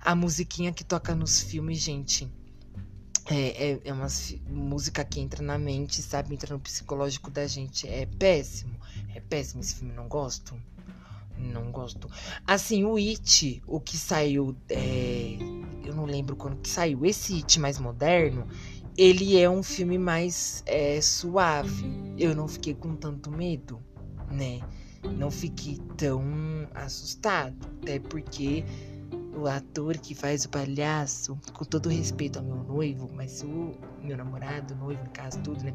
A 0.00 0.14
musiquinha 0.14 0.72
que 0.72 0.84
toca 0.84 1.14
nos 1.14 1.40
filmes, 1.40 1.78
gente. 1.78 2.30
É, 3.26 3.72
é, 3.72 3.80
é 3.84 3.92
uma 3.92 4.08
música 4.48 5.04
que 5.04 5.20
entra 5.20 5.42
na 5.42 5.58
mente, 5.58 6.02
sabe? 6.02 6.34
Entra 6.34 6.54
no 6.54 6.60
psicológico 6.60 7.30
da 7.30 7.46
gente. 7.46 7.86
É 7.86 8.06
péssimo. 8.06 8.79
É 9.14 9.20
péssimo 9.20 9.60
esse 9.60 9.76
filme, 9.76 9.92
não 9.92 10.08
gosto. 10.08 10.56
Não 11.36 11.70
gosto. 11.72 12.08
Assim, 12.46 12.84
o 12.84 12.96
It, 12.96 13.62
o 13.66 13.80
que 13.80 13.96
saiu. 13.96 14.54
É, 14.68 15.36
eu 15.84 15.94
não 15.94 16.04
lembro 16.04 16.36
quando 16.36 16.56
que 16.56 16.68
saiu. 16.68 17.04
Esse 17.04 17.36
It 17.36 17.58
mais 17.58 17.78
moderno, 17.78 18.46
ele 18.96 19.38
é 19.38 19.48
um 19.48 19.62
filme 19.62 19.98
mais 19.98 20.62
é, 20.66 21.00
suave. 21.00 22.14
Eu 22.18 22.34
não 22.34 22.46
fiquei 22.46 22.74
com 22.74 22.94
tanto 22.94 23.30
medo, 23.30 23.80
né? 24.30 24.60
Não 25.16 25.30
fiquei 25.30 25.78
tão 25.96 26.22
assustado. 26.74 27.56
Até 27.80 27.98
porque 27.98 28.64
o 29.34 29.46
ator 29.46 29.96
que 29.96 30.14
faz 30.14 30.44
o 30.44 30.50
palhaço, 30.50 31.38
com 31.54 31.64
todo 31.64 31.88
respeito 31.88 32.38
ao 32.38 32.44
meu 32.44 32.56
noivo, 32.56 33.10
mas 33.14 33.42
o 33.42 33.72
meu 34.02 34.16
namorado, 34.16 34.74
noivo, 34.74 35.02
no 35.02 35.10
caso, 35.10 35.40
tudo, 35.40 35.64
né? 35.64 35.74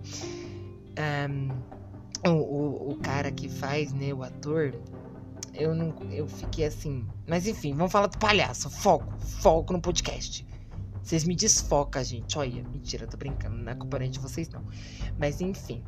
Um, 1.29 1.49
o, 2.29 2.37
o, 2.37 2.91
o 2.91 2.95
cara 2.97 3.31
que 3.31 3.47
faz, 3.49 3.93
né, 3.93 4.13
o 4.13 4.23
ator, 4.23 4.73
eu 5.53 5.73
não. 5.73 5.93
Eu 6.11 6.27
fiquei 6.27 6.65
assim. 6.65 7.05
Mas 7.27 7.47
enfim, 7.47 7.73
vamos 7.73 7.91
falar 7.91 8.07
do 8.07 8.17
palhaço. 8.17 8.69
Foco, 8.69 9.13
foco 9.19 9.73
no 9.73 9.81
podcast. 9.81 10.45
Vocês 11.01 11.23
me 11.23 11.35
desfocam, 11.35 12.03
gente. 12.03 12.35
Olha, 12.37 12.63
mentira, 12.63 13.05
tô 13.05 13.15
brincando. 13.15 13.55
Não 13.57 13.71
é 13.71 13.75
culpa 13.75 13.99
de 13.99 14.17
vocês, 14.17 14.49
não. 14.49 14.63
Mas 15.19 15.39
enfim. 15.39 15.83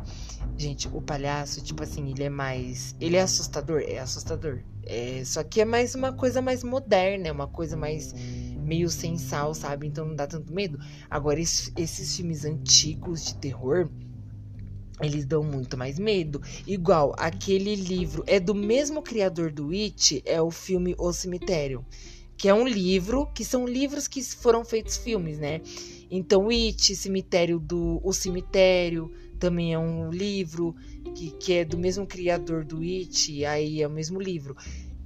Gente, 0.55 0.87
o 0.87 1.01
palhaço, 1.01 1.63
tipo 1.63 1.81
assim, 1.81 2.11
ele 2.11 2.23
é 2.23 2.29
mais. 2.29 2.95
Ele 3.01 3.17
é 3.17 3.21
assustador? 3.21 3.81
É 3.81 3.97
assustador. 3.97 4.61
É, 4.85 5.23
só 5.25 5.43
que 5.43 5.59
é 5.59 5.65
mais 5.65 5.95
uma 5.95 6.13
coisa 6.13 6.41
mais 6.41 6.63
moderna, 6.63 7.27
é 7.27 7.31
uma 7.31 7.47
coisa 7.47 7.75
mais 7.75 8.13
meio 8.13 8.89
sem 8.89 9.17
sal, 9.17 9.53
sabe? 9.53 9.87
Então 9.87 10.05
não 10.05 10.15
dá 10.15 10.27
tanto 10.27 10.53
medo. 10.53 10.77
Agora, 11.09 11.39
esses, 11.39 11.73
esses 11.75 12.15
filmes 12.15 12.45
antigos 12.45 13.25
de 13.25 13.35
terror 13.35 13.89
eles 15.01 15.25
dão 15.25 15.43
muito 15.43 15.77
mais 15.77 15.99
medo. 15.99 16.41
Igual 16.65 17.13
aquele 17.17 17.75
livro 17.75 18.23
é 18.27 18.39
do 18.39 18.55
mesmo 18.55 19.01
criador 19.01 19.51
do 19.51 19.71
It, 19.71 20.21
é 20.25 20.41
o 20.41 20.51
filme 20.51 20.95
O 20.97 21.11
Cemitério, 21.13 21.85
que 22.35 22.47
é 22.47 22.53
um 22.53 22.67
livro, 22.67 23.27
que 23.33 23.43
são 23.43 23.67
livros 23.67 24.07
que 24.07 24.23
foram 24.23 24.63
feitos 24.63 24.97
filmes, 24.97 25.37
né? 25.39 25.61
Então, 26.09 26.49
It, 26.49 26.95
Cemitério 26.95 27.59
do 27.59 27.99
O 28.03 28.13
Cemitério, 28.13 29.11
também 29.39 29.73
é 29.73 29.79
um 29.79 30.09
livro 30.09 30.75
que, 31.15 31.31
que 31.31 31.53
é 31.53 31.65
do 31.65 31.77
mesmo 31.77 32.05
criador 32.05 32.63
do 32.65 32.81
It, 32.81 33.45
aí 33.45 33.81
é 33.81 33.87
o 33.87 33.91
mesmo 33.91 34.19
livro. 34.19 34.55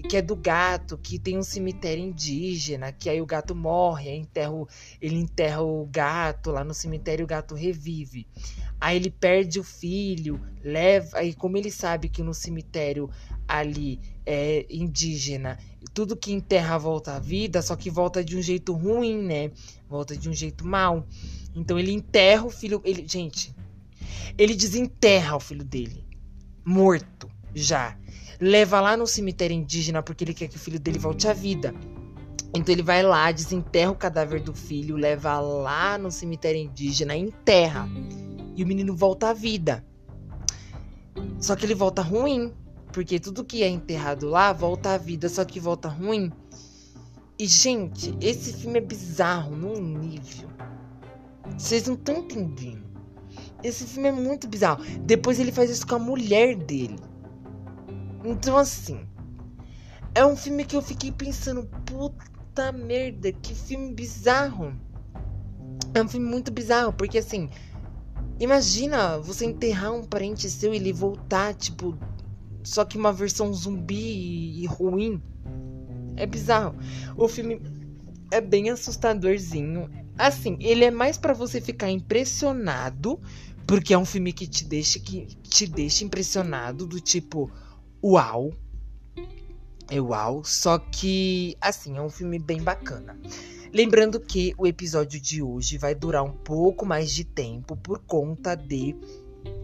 Que 0.08 0.18
é 0.18 0.22
do 0.22 0.36
gato, 0.36 0.98
que 0.98 1.18
tem 1.18 1.38
um 1.38 1.44
cemitério 1.44 2.04
indígena, 2.04 2.92
que 2.92 3.10
aí 3.10 3.22
o 3.22 3.26
gato 3.26 3.56
morre, 3.56 4.16
enterra, 4.16 4.54
ele 5.02 5.16
enterra 5.16 5.62
o 5.62 5.86
gato 5.86 6.52
lá 6.52 6.64
no 6.64 6.74
cemitério, 6.74 7.26
o 7.26 7.28
gato 7.28 7.56
revive. 7.56 8.28
Aí 8.80 8.98
ele 8.98 9.12
perde 9.12 9.60
o 9.60 9.64
filho, 9.64 10.42
leva. 10.64 11.20
Aí, 11.20 11.34
como 11.34 11.56
ele 11.56 11.70
sabe 11.70 12.10
que 12.10 12.24
no 12.24 12.34
cemitério 12.34 13.10
ali 13.48 14.00
é 14.26 14.66
indígena, 14.70 15.60
tudo 15.94 16.16
que 16.16 16.32
enterra 16.32 16.78
volta 16.78 17.16
à 17.16 17.20
vida, 17.20 17.62
só 17.62 17.76
que 17.76 17.90
volta 17.90 18.24
de 18.24 18.38
um 18.38 18.42
jeito 18.42 18.74
ruim, 18.74 19.22
né? 19.22 19.52
Volta 19.90 20.16
de 20.16 20.30
um 20.30 20.34
jeito 20.34 20.66
mal. 20.66 21.06
Então 21.56 21.78
ele 21.78 21.92
enterra 21.92 22.46
o 22.46 22.50
filho. 22.50 22.82
Ele, 22.84 23.06
gente, 23.08 23.54
ele 24.38 24.56
desenterra 24.56 25.36
o 25.36 25.40
filho 25.40 25.64
dele, 25.64 26.04
morto 26.66 27.30
já. 27.54 27.98
Leva 28.40 28.82
lá 28.82 28.98
no 28.98 29.06
cemitério 29.06 29.56
indígena 29.56 30.02
porque 30.02 30.24
ele 30.24 30.34
quer 30.34 30.48
que 30.48 30.56
o 30.56 30.60
filho 30.60 30.80
dele 30.80 31.00
volte 31.00 31.28
à 31.28 31.34
vida. 31.34 31.74
Então 32.54 32.74
ele 32.74 32.84
vai 32.84 33.02
lá, 33.02 33.32
desenterra 33.32 33.92
o 33.92 33.96
cadáver 33.96 34.42
do 34.42 34.54
filho, 34.54 34.98
leva 34.98 35.40
lá 35.40 35.98
no 35.98 36.12
cemitério 36.12 36.62
indígena, 36.62 37.16
enterra 37.16 37.88
e 38.56 38.64
o 38.64 38.68
menino 38.68 38.96
volta 38.96 39.30
à 39.30 39.34
vida. 39.34 39.86
Só 41.40 41.56
que 41.56 41.66
ele 41.66 41.76
volta 41.76 42.02
ruim, 42.02 42.54
porque 42.92 43.20
tudo 43.20 43.46
que 43.46 43.64
é 43.64 43.70
enterrado 43.70 44.28
lá 44.28 44.52
volta 44.52 44.94
à 44.94 44.98
vida, 44.98 45.30
só 45.30 45.46
que 45.46 45.60
volta 45.60 45.88
ruim. 45.88 46.32
E, 47.40 47.48
gente, 47.48 48.16
esse 48.22 48.54
filme 48.54 48.78
é 48.78 48.82
bizarro 48.82 49.56
num 49.56 49.80
nível. 49.80 50.50
Vocês 51.58 51.88
não 51.88 51.96
estão 51.96 52.18
entendendo. 52.18 52.84
Esse 53.64 53.86
filme 53.86 54.10
é 54.10 54.12
muito 54.12 54.48
bizarro. 54.48 54.84
Depois 55.02 55.40
ele 55.40 55.52
faz 55.52 55.70
isso 55.70 55.88
com 55.88 55.96
a 55.96 56.00
mulher 56.00 56.56
dele. 56.56 56.98
Então, 58.24 58.58
assim. 58.58 59.06
É 60.14 60.26
um 60.26 60.36
filme 60.36 60.66
que 60.66 60.76
eu 60.76 60.82
fiquei 60.82 61.12
pensando, 61.12 61.70
puta 61.86 62.72
merda, 62.72 63.32
que 63.32 63.56
filme 63.56 63.94
bizarro. 63.94 64.76
É 65.94 66.02
um 66.02 66.08
filme 66.08 66.28
muito 66.28 66.52
bizarro, 66.52 66.92
porque 66.92 67.18
assim, 67.18 67.50
Imagina 68.42 69.20
você 69.20 69.46
enterrar 69.46 69.94
um 69.94 70.04
parente 70.04 70.50
seu 70.50 70.74
e 70.74 70.78
ele 70.78 70.92
voltar, 70.92 71.54
tipo, 71.54 71.96
só 72.64 72.84
que 72.84 72.98
uma 72.98 73.14
versão 73.14 73.54
zumbi 73.54 74.64
e 74.64 74.66
ruim. 74.66 75.22
É 76.16 76.26
bizarro. 76.26 76.76
O 77.16 77.28
filme 77.28 77.62
é 78.32 78.42
bem 78.42 78.72
assustadorzinho. 78.72 79.88
Assim, 80.18 80.58
ele 80.60 80.84
é 80.84 80.90
mais 80.90 81.20
para 81.20 81.34
você 81.34 81.62
ficar 81.62 81.92
impressionado, 81.92 83.20
porque 83.68 83.94
é 83.94 83.98
um 83.98 84.06
filme 84.06 84.34
que 84.34 84.48
te 84.48 84.66
deixa 84.66 85.00
que 85.00 85.28
te 85.44 85.68
deixa 85.68 86.04
impressionado 86.04 86.88
do 86.88 87.00
tipo, 87.00 87.52
uau. 88.04 88.54
É 89.90 90.00
uau, 90.00 90.44
só 90.44 90.78
que 90.78 91.58
assim, 91.60 91.98
é 91.98 92.02
um 92.02 92.10
filme 92.10 92.40
bem 92.40 92.62
bacana. 92.62 93.20
Lembrando 93.74 94.20
que 94.20 94.54
o 94.58 94.68
episódio 94.68 95.20
de 95.20 95.42
hoje 95.42 95.78
vai 95.78 95.96
durar 95.96 96.24
um 96.24 96.32
pouco 96.32 96.86
mais 96.86 97.12
de 97.12 97.24
tempo 97.24 97.76
por 97.78 98.00
conta 98.00 98.56
de 98.56 98.96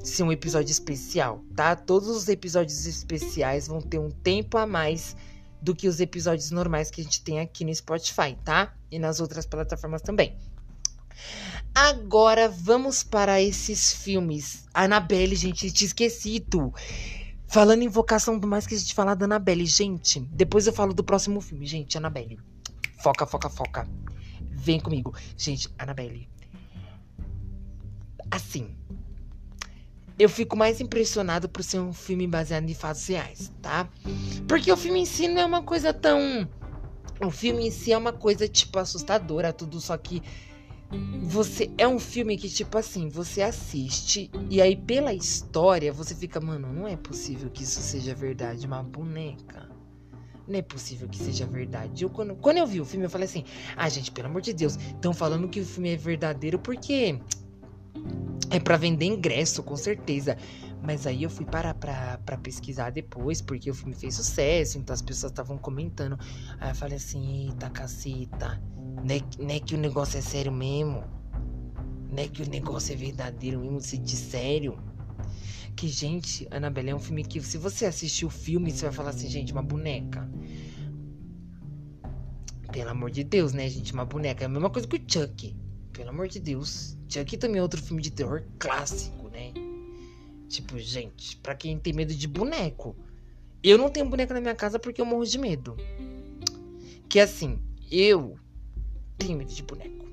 ser 0.04 0.24
um 0.24 0.32
episódio 0.32 0.72
especial, 0.72 1.44
tá? 1.56 1.76
Todos 1.76 2.08
os 2.08 2.28
episódios 2.30 2.86
especiais 2.86 3.68
vão 3.68 3.82
ter 3.82 4.00
um 4.00 4.10
tempo 4.10 4.58
a 4.58 4.66
mais 4.66 5.16
do 5.62 5.76
que 5.76 5.88
os 5.88 6.00
episódios 6.00 6.52
normais 6.52 6.90
que 6.90 7.02
a 7.02 7.04
gente 7.04 7.22
tem 7.22 7.40
aqui 7.40 7.66
no 7.66 7.74
Spotify, 7.74 8.38
tá? 8.44 8.74
E 8.90 8.98
nas 8.98 9.20
outras 9.20 9.46
plataformas 9.46 10.02
também. 10.02 10.38
Agora 11.76 12.48
vamos 12.48 13.04
para 13.04 13.42
esses 13.42 13.92
filmes. 13.92 14.66
Annabelle, 14.74 15.36
gente, 15.36 15.72
te 15.72 15.86
esquecido. 15.86 16.74
Falando 17.58 17.82
em 17.82 17.86
Invocação 17.86 18.38
do 18.38 18.46
Mais 18.46 18.68
que 18.68 18.76
a 18.76 18.78
gente 18.78 18.94
falar 18.94 19.16
da 19.16 19.26
Annabelle, 19.26 19.66
gente. 19.66 20.20
Depois 20.20 20.68
eu 20.68 20.74
falo 20.74 20.94
do 20.94 21.04
próximo 21.04 21.42
filme, 21.42 21.66
gente, 21.66 21.98
Annabelle. 21.98 22.38
Foca, 23.02 23.26
foca, 23.26 23.50
foca. 23.50 23.88
Vem 24.52 24.80
comigo. 24.80 25.16
Gente, 25.36 25.68
Annabelle. 25.80 26.30
Assim. 28.30 28.76
Eu 30.20 30.30
fico 30.30 30.56
mais 30.56 30.80
impressionado 30.80 31.50
por 31.50 31.64
ser 31.64 31.80
um 31.80 31.92
filme 31.92 32.28
baseado 32.28 32.70
em 32.70 32.76
fatos 32.76 33.08
reais, 33.08 33.52
tá? 33.60 33.90
Porque 34.48 34.72
o 34.72 34.78
filme 34.78 35.00
em 35.00 35.06
si 35.06 35.28
não 35.28 35.42
é 35.42 35.46
uma 35.46 35.64
coisa 35.64 35.92
tão. 35.92 36.48
O 37.26 37.32
filme 37.32 37.70
em 37.70 37.72
si 37.72 37.92
é 37.92 37.98
uma 37.98 38.14
coisa, 38.14 38.48
tipo, 38.48 38.78
assustadora, 38.78 39.52
tudo, 39.52 39.82
só 39.82 39.98
que. 39.98 40.22
Você 41.24 41.70
é 41.78 41.88
um 41.88 42.00
filme 42.00 42.38
que, 42.38 42.50
tipo 42.50 42.78
assim, 42.78 43.10
você 43.10 43.42
assiste 43.42 44.32
e 44.50 44.62
aí 44.62 44.76
pela 44.76 45.14
história 45.14 45.92
você 45.92 46.16
fica, 46.16 46.40
mano, 46.40 46.72
não 46.72 46.88
é 46.88 46.96
possível 46.96 47.50
que 47.50 47.64
isso 47.64 47.82
seja 47.82 48.16
verdade, 48.16 48.66
uma 48.66 48.82
boneca 48.82 49.68
não 50.48 50.58
é 50.58 50.62
possível 50.62 51.08
que 51.10 51.18
seja 51.18 51.46
verdade. 51.46 52.04
Eu, 52.04 52.10
quando, 52.10 52.36
quando 52.36 52.58
eu 52.58 52.66
vi 52.66 52.80
o 52.80 52.86
filme, 52.86 53.06
eu 53.06 53.10
falei 53.10 53.26
assim: 53.26 53.44
ah, 53.76 53.90
gente, 53.90 54.12
pelo 54.12 54.28
amor 54.28 54.42
de 54.42 54.54
Deus, 54.54 54.78
estão 54.78 55.14
falando 55.14 55.50
que 55.50 55.60
o 55.60 55.66
filme 55.66 55.94
é 55.94 55.98
verdadeiro 55.98 56.58
porque 56.58 57.20
é 58.50 58.60
para 58.60 58.78
vender 58.78 59.06
ingresso, 59.06 59.62
com 59.62 59.76
certeza. 59.76 60.38
Mas 60.82 61.06
aí 61.06 61.24
eu 61.24 61.30
fui 61.30 61.46
parar 61.46 61.74
pra, 61.74 62.20
pra 62.20 62.38
pesquisar 62.38 62.92
depois, 62.92 63.42
porque 63.42 63.70
o 63.70 63.74
filme 63.74 63.94
fez 63.94 64.16
sucesso, 64.16 64.78
então 64.78 64.94
as 64.94 65.02
pessoas 65.02 65.32
estavam 65.32 65.58
comentando. 65.58 66.18
Aí 66.60 66.72
eu 66.72 66.76
falei 66.76 66.98
assim: 66.98 67.48
eita 67.48 67.70
caceta, 67.70 68.62
né, 69.04 69.60
que 69.60 69.76
o 69.76 69.78
negócio 69.78 70.18
é 70.18 70.22
sério 70.22 70.52
mesmo? 70.52 71.04
né? 72.18 72.28
Que 72.28 72.42
o 72.42 72.50
negócio 72.50 72.94
é 72.94 72.96
verdadeiro 72.96 73.60
mesmo, 73.60 73.80
se 73.80 73.98
de 73.98 74.16
sério. 74.16 74.78
Que, 75.76 75.88
gente, 75.88 76.48
Annabelle 76.50 76.90
é 76.90 76.96
um 76.96 77.00
filme 77.00 77.24
que, 77.24 77.40
se 77.42 77.58
você 77.58 77.86
assistir 77.86 78.26
o 78.26 78.30
filme, 78.30 78.72
você 78.72 78.86
vai 78.86 78.94
falar 78.94 79.12
assim, 79.12 79.30
gente, 79.30 79.52
uma 79.52 79.62
boneca. 79.62 80.28
Pelo 82.72 82.90
amor 82.90 83.12
de 83.12 83.24
Deus, 83.24 83.54
né, 83.54 83.70
gente? 83.70 83.94
Uma 83.94 84.06
boneca. 84.06 84.44
É 84.44 84.48
a 84.48 84.50
mesma 84.50 84.70
coisa 84.70 84.88
que 84.88 84.96
o 84.96 85.02
Chuck. 85.08 85.56
Pelo 85.94 86.10
amor 86.10 86.28
de 86.28 86.40
Deus. 86.40 86.98
Chuck 87.08 87.38
também 87.38 87.60
é 87.60 87.62
outro 87.62 87.82
filme 87.82 88.02
de 88.02 88.12
terror 88.12 88.44
clássico, 88.58 89.30
né? 89.30 89.54
Tipo, 90.50 90.80
gente, 90.80 91.38
pra 91.38 91.54
quem 91.54 91.78
tem 91.78 91.94
medo 91.94 92.14
de 92.14 92.28
boneco. 92.28 92.96
Eu 93.64 93.78
não 93.78 93.90
tenho 93.90 94.10
boneca 94.10 94.34
na 94.34 94.42
minha 94.42 94.56
casa 94.56 94.80
porque 94.80 95.02
eu 95.02 95.06
morro 95.06 95.26
de 95.26 95.38
medo. 95.38 95.76
Que 97.08 97.20
assim, 97.20 97.60
eu 97.92 98.38
tenho 99.18 99.44
de 99.44 99.64
boneco. 99.64 100.06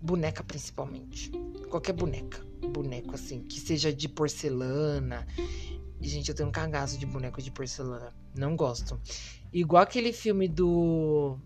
Boneca 0.00 0.42
principalmente. 0.42 1.30
Qualquer 1.68 1.92
boneca. 1.92 2.44
Boneco 2.72 3.14
assim, 3.14 3.42
que 3.42 3.58
seja 3.60 3.92
de 3.92 4.08
porcelana. 4.08 5.26
Gente, 6.00 6.28
eu 6.28 6.34
tenho 6.34 6.48
um 6.48 6.52
cagaço 6.52 6.98
de 6.98 7.06
boneco 7.06 7.40
de 7.40 7.50
porcelana. 7.50 8.12
Não 8.34 8.56
gosto. 8.56 9.00
Igual 9.52 9.82
aquele 9.82 10.12
filme 10.12 10.48
do. 10.48 11.38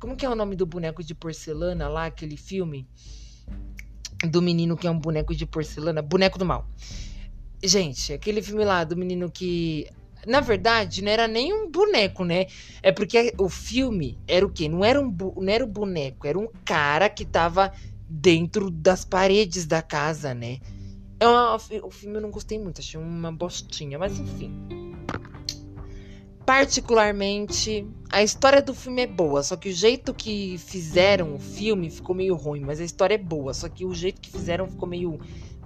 Como 0.00 0.16
que 0.16 0.26
é 0.26 0.28
o 0.28 0.34
nome 0.34 0.56
do 0.56 0.66
boneco 0.66 1.02
de 1.02 1.14
porcelana 1.14 1.88
lá? 1.88 2.06
Aquele 2.06 2.36
filme 2.36 2.86
do 4.28 4.42
menino 4.42 4.76
que 4.76 4.86
é 4.86 4.90
um 4.90 4.98
boneco 4.98 5.34
de 5.34 5.46
porcelana. 5.46 6.02
Boneco 6.02 6.38
do 6.38 6.44
mal. 6.44 6.68
Gente, 7.62 8.12
aquele 8.12 8.42
filme 8.42 8.64
lá 8.64 8.84
do 8.84 8.96
menino 8.96 9.30
que 9.30 9.88
na 10.26 10.40
verdade, 10.40 11.02
não 11.02 11.10
era 11.10 11.28
nem 11.28 11.52
um 11.52 11.70
boneco, 11.70 12.24
né? 12.24 12.46
É 12.82 12.90
porque 12.90 13.32
o 13.38 13.48
filme 13.48 14.18
era 14.26 14.44
o 14.44 14.50
quê? 14.50 14.68
Não 14.68 14.84
era 14.84 15.00
um, 15.00 15.14
não 15.36 15.52
era 15.52 15.64
um 15.64 15.68
boneco, 15.68 16.26
era 16.26 16.38
um 16.38 16.48
cara 16.64 17.08
que 17.08 17.24
tava 17.24 17.72
dentro 18.08 18.70
das 18.70 19.04
paredes 19.04 19.66
da 19.66 19.80
casa, 19.80 20.34
né? 20.34 20.58
É 21.18 21.26
o 21.28 21.90
filme 21.90 22.16
eu 22.16 22.20
não 22.20 22.30
gostei 22.30 22.58
muito, 22.58 22.80
achei 22.80 23.00
uma 23.00 23.32
bostinha, 23.32 23.98
mas 23.98 24.18
enfim. 24.18 24.52
Particularmente, 26.44 27.86
a 28.10 28.22
história 28.22 28.62
do 28.62 28.72
filme 28.72 29.02
é 29.02 29.06
boa, 29.06 29.42
só 29.42 29.56
que 29.56 29.68
o 29.68 29.72
jeito 29.72 30.14
que 30.14 30.56
fizeram 30.58 31.34
o 31.34 31.38
filme 31.40 31.90
ficou 31.90 32.14
meio 32.14 32.36
ruim, 32.36 32.60
mas 32.60 32.80
a 32.80 32.84
história 32.84 33.14
é 33.14 33.18
boa, 33.18 33.52
só 33.52 33.68
que 33.68 33.84
o 33.84 33.92
jeito 33.92 34.20
que 34.20 34.30
fizeram 34.30 34.68
ficou 34.68 34.88
meio 34.88 35.18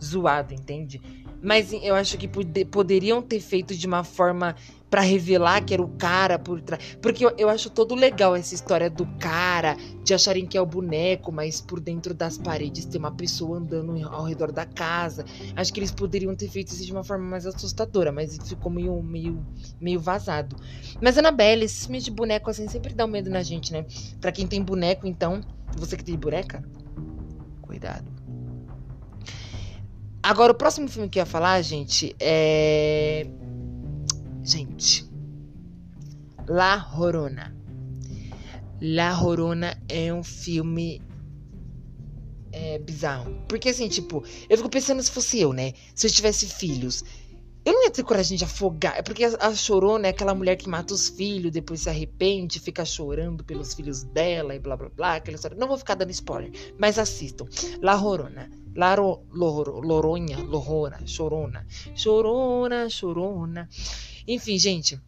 zoado, 0.02 0.54
entende? 0.54 1.00
Mas 1.42 1.72
eu 1.72 1.94
acho 1.94 2.18
que 2.18 2.28
poderiam 2.66 3.22
ter 3.22 3.40
feito 3.40 3.74
de 3.74 3.86
uma 3.86 4.04
forma 4.04 4.54
para 4.90 5.02
revelar 5.02 5.64
que 5.64 5.72
era 5.72 5.82
o 5.82 5.88
cara 5.88 6.38
por 6.38 6.60
trás. 6.60 6.98
Porque 7.00 7.24
eu, 7.24 7.32
eu, 7.38 7.48
acho 7.48 7.70
todo 7.70 7.94
legal 7.94 8.34
essa 8.34 8.54
história 8.54 8.90
do 8.90 9.06
cara, 9.18 9.76
de 10.02 10.12
acharem 10.12 10.44
que 10.44 10.58
é 10.58 10.60
o 10.60 10.66
boneco, 10.66 11.30
mas 11.30 11.60
por 11.60 11.78
dentro 11.78 12.12
das 12.12 12.36
paredes 12.36 12.84
tem 12.84 12.98
uma 12.98 13.12
pessoa 13.12 13.58
andando 13.58 14.04
ao 14.08 14.24
redor 14.24 14.50
da 14.50 14.66
casa. 14.66 15.24
Acho 15.54 15.72
que 15.72 15.78
eles 15.78 15.92
poderiam 15.92 16.34
ter 16.34 16.48
feito 16.48 16.72
isso 16.72 16.84
de 16.84 16.92
uma 16.92 17.04
forma 17.04 17.24
mais 17.24 17.46
assustadora, 17.46 18.10
mas 18.10 18.36
ficou 18.46 18.70
meio, 18.70 19.00
meio, 19.00 19.46
meio 19.80 20.00
vazado. 20.00 20.56
Mas 21.00 21.16
Annabelle, 21.16 21.64
esses 21.64 21.84
filmes 21.84 22.04
de 22.04 22.10
boneco 22.10 22.50
assim 22.50 22.68
sempre 22.68 22.92
dá 22.92 23.04
um 23.04 23.08
medo 23.08 23.30
na 23.30 23.42
gente, 23.42 23.72
né? 23.72 23.86
Pra 24.20 24.32
quem 24.32 24.46
tem 24.46 24.60
boneco, 24.60 25.06
então, 25.06 25.40
você 25.76 25.96
que 25.96 26.04
tem 26.04 26.16
boneca, 26.16 26.64
cuidado. 27.62 28.19
Agora, 30.22 30.52
o 30.52 30.54
próximo 30.54 30.88
filme 30.88 31.08
que 31.08 31.18
eu 31.18 31.22
ia 31.22 31.26
falar, 31.26 31.60
gente, 31.62 32.14
é. 32.20 33.26
Gente. 34.42 35.08
La 36.48 36.76
Rorona. 36.76 37.56
La 38.80 39.12
Rorona 39.12 39.80
é 39.88 40.12
um 40.12 40.22
filme 40.22 41.00
é, 42.52 42.78
bizarro. 42.78 43.44
Porque 43.48 43.68
assim, 43.68 43.88
tipo, 43.88 44.24
eu 44.48 44.56
fico 44.56 44.68
pensando 44.68 45.02
se 45.02 45.10
fosse 45.10 45.40
eu, 45.40 45.52
né? 45.52 45.72
Se 45.94 46.06
eu 46.06 46.10
tivesse 46.10 46.46
filhos. 46.46 47.04
Eu 47.70 47.74
não 47.74 47.84
ia 47.84 47.90
ter 47.92 48.02
coragem 48.02 48.36
de 48.36 48.42
afogar. 48.42 48.98
É 48.98 49.02
porque 49.02 49.24
a, 49.24 49.54
Chorona 49.54 50.08
é 50.08 50.10
aquela 50.10 50.34
mulher 50.34 50.56
que 50.56 50.68
mata 50.68 50.92
os 50.92 51.08
filhos, 51.08 51.52
depois 51.52 51.82
se 51.82 51.88
arrepende, 51.88 52.58
fica 52.58 52.84
chorando 52.84 53.44
pelos 53.44 53.74
filhos 53.74 54.02
dela 54.02 54.56
e 54.56 54.58
blá 54.58 54.76
blá 54.76 54.88
blá. 54.88 55.14
Aquela 55.14 55.36
história. 55.36 55.56
Não 55.56 55.68
vou 55.68 55.78
ficar 55.78 55.94
dando 55.94 56.10
spoiler, 56.10 56.50
mas 56.76 56.98
assistam. 56.98 57.46
La 57.80 57.94
Rorona. 57.94 58.50
Laro, 58.74 59.22
loro, 59.30 59.78
Loronha, 59.78 60.38
Lorona, 60.38 61.06
Chorona. 61.06 61.64
Chorona, 61.94 62.88
Chorona. 62.88 63.68
Enfim, 64.26 64.58
gente. 64.58 65.00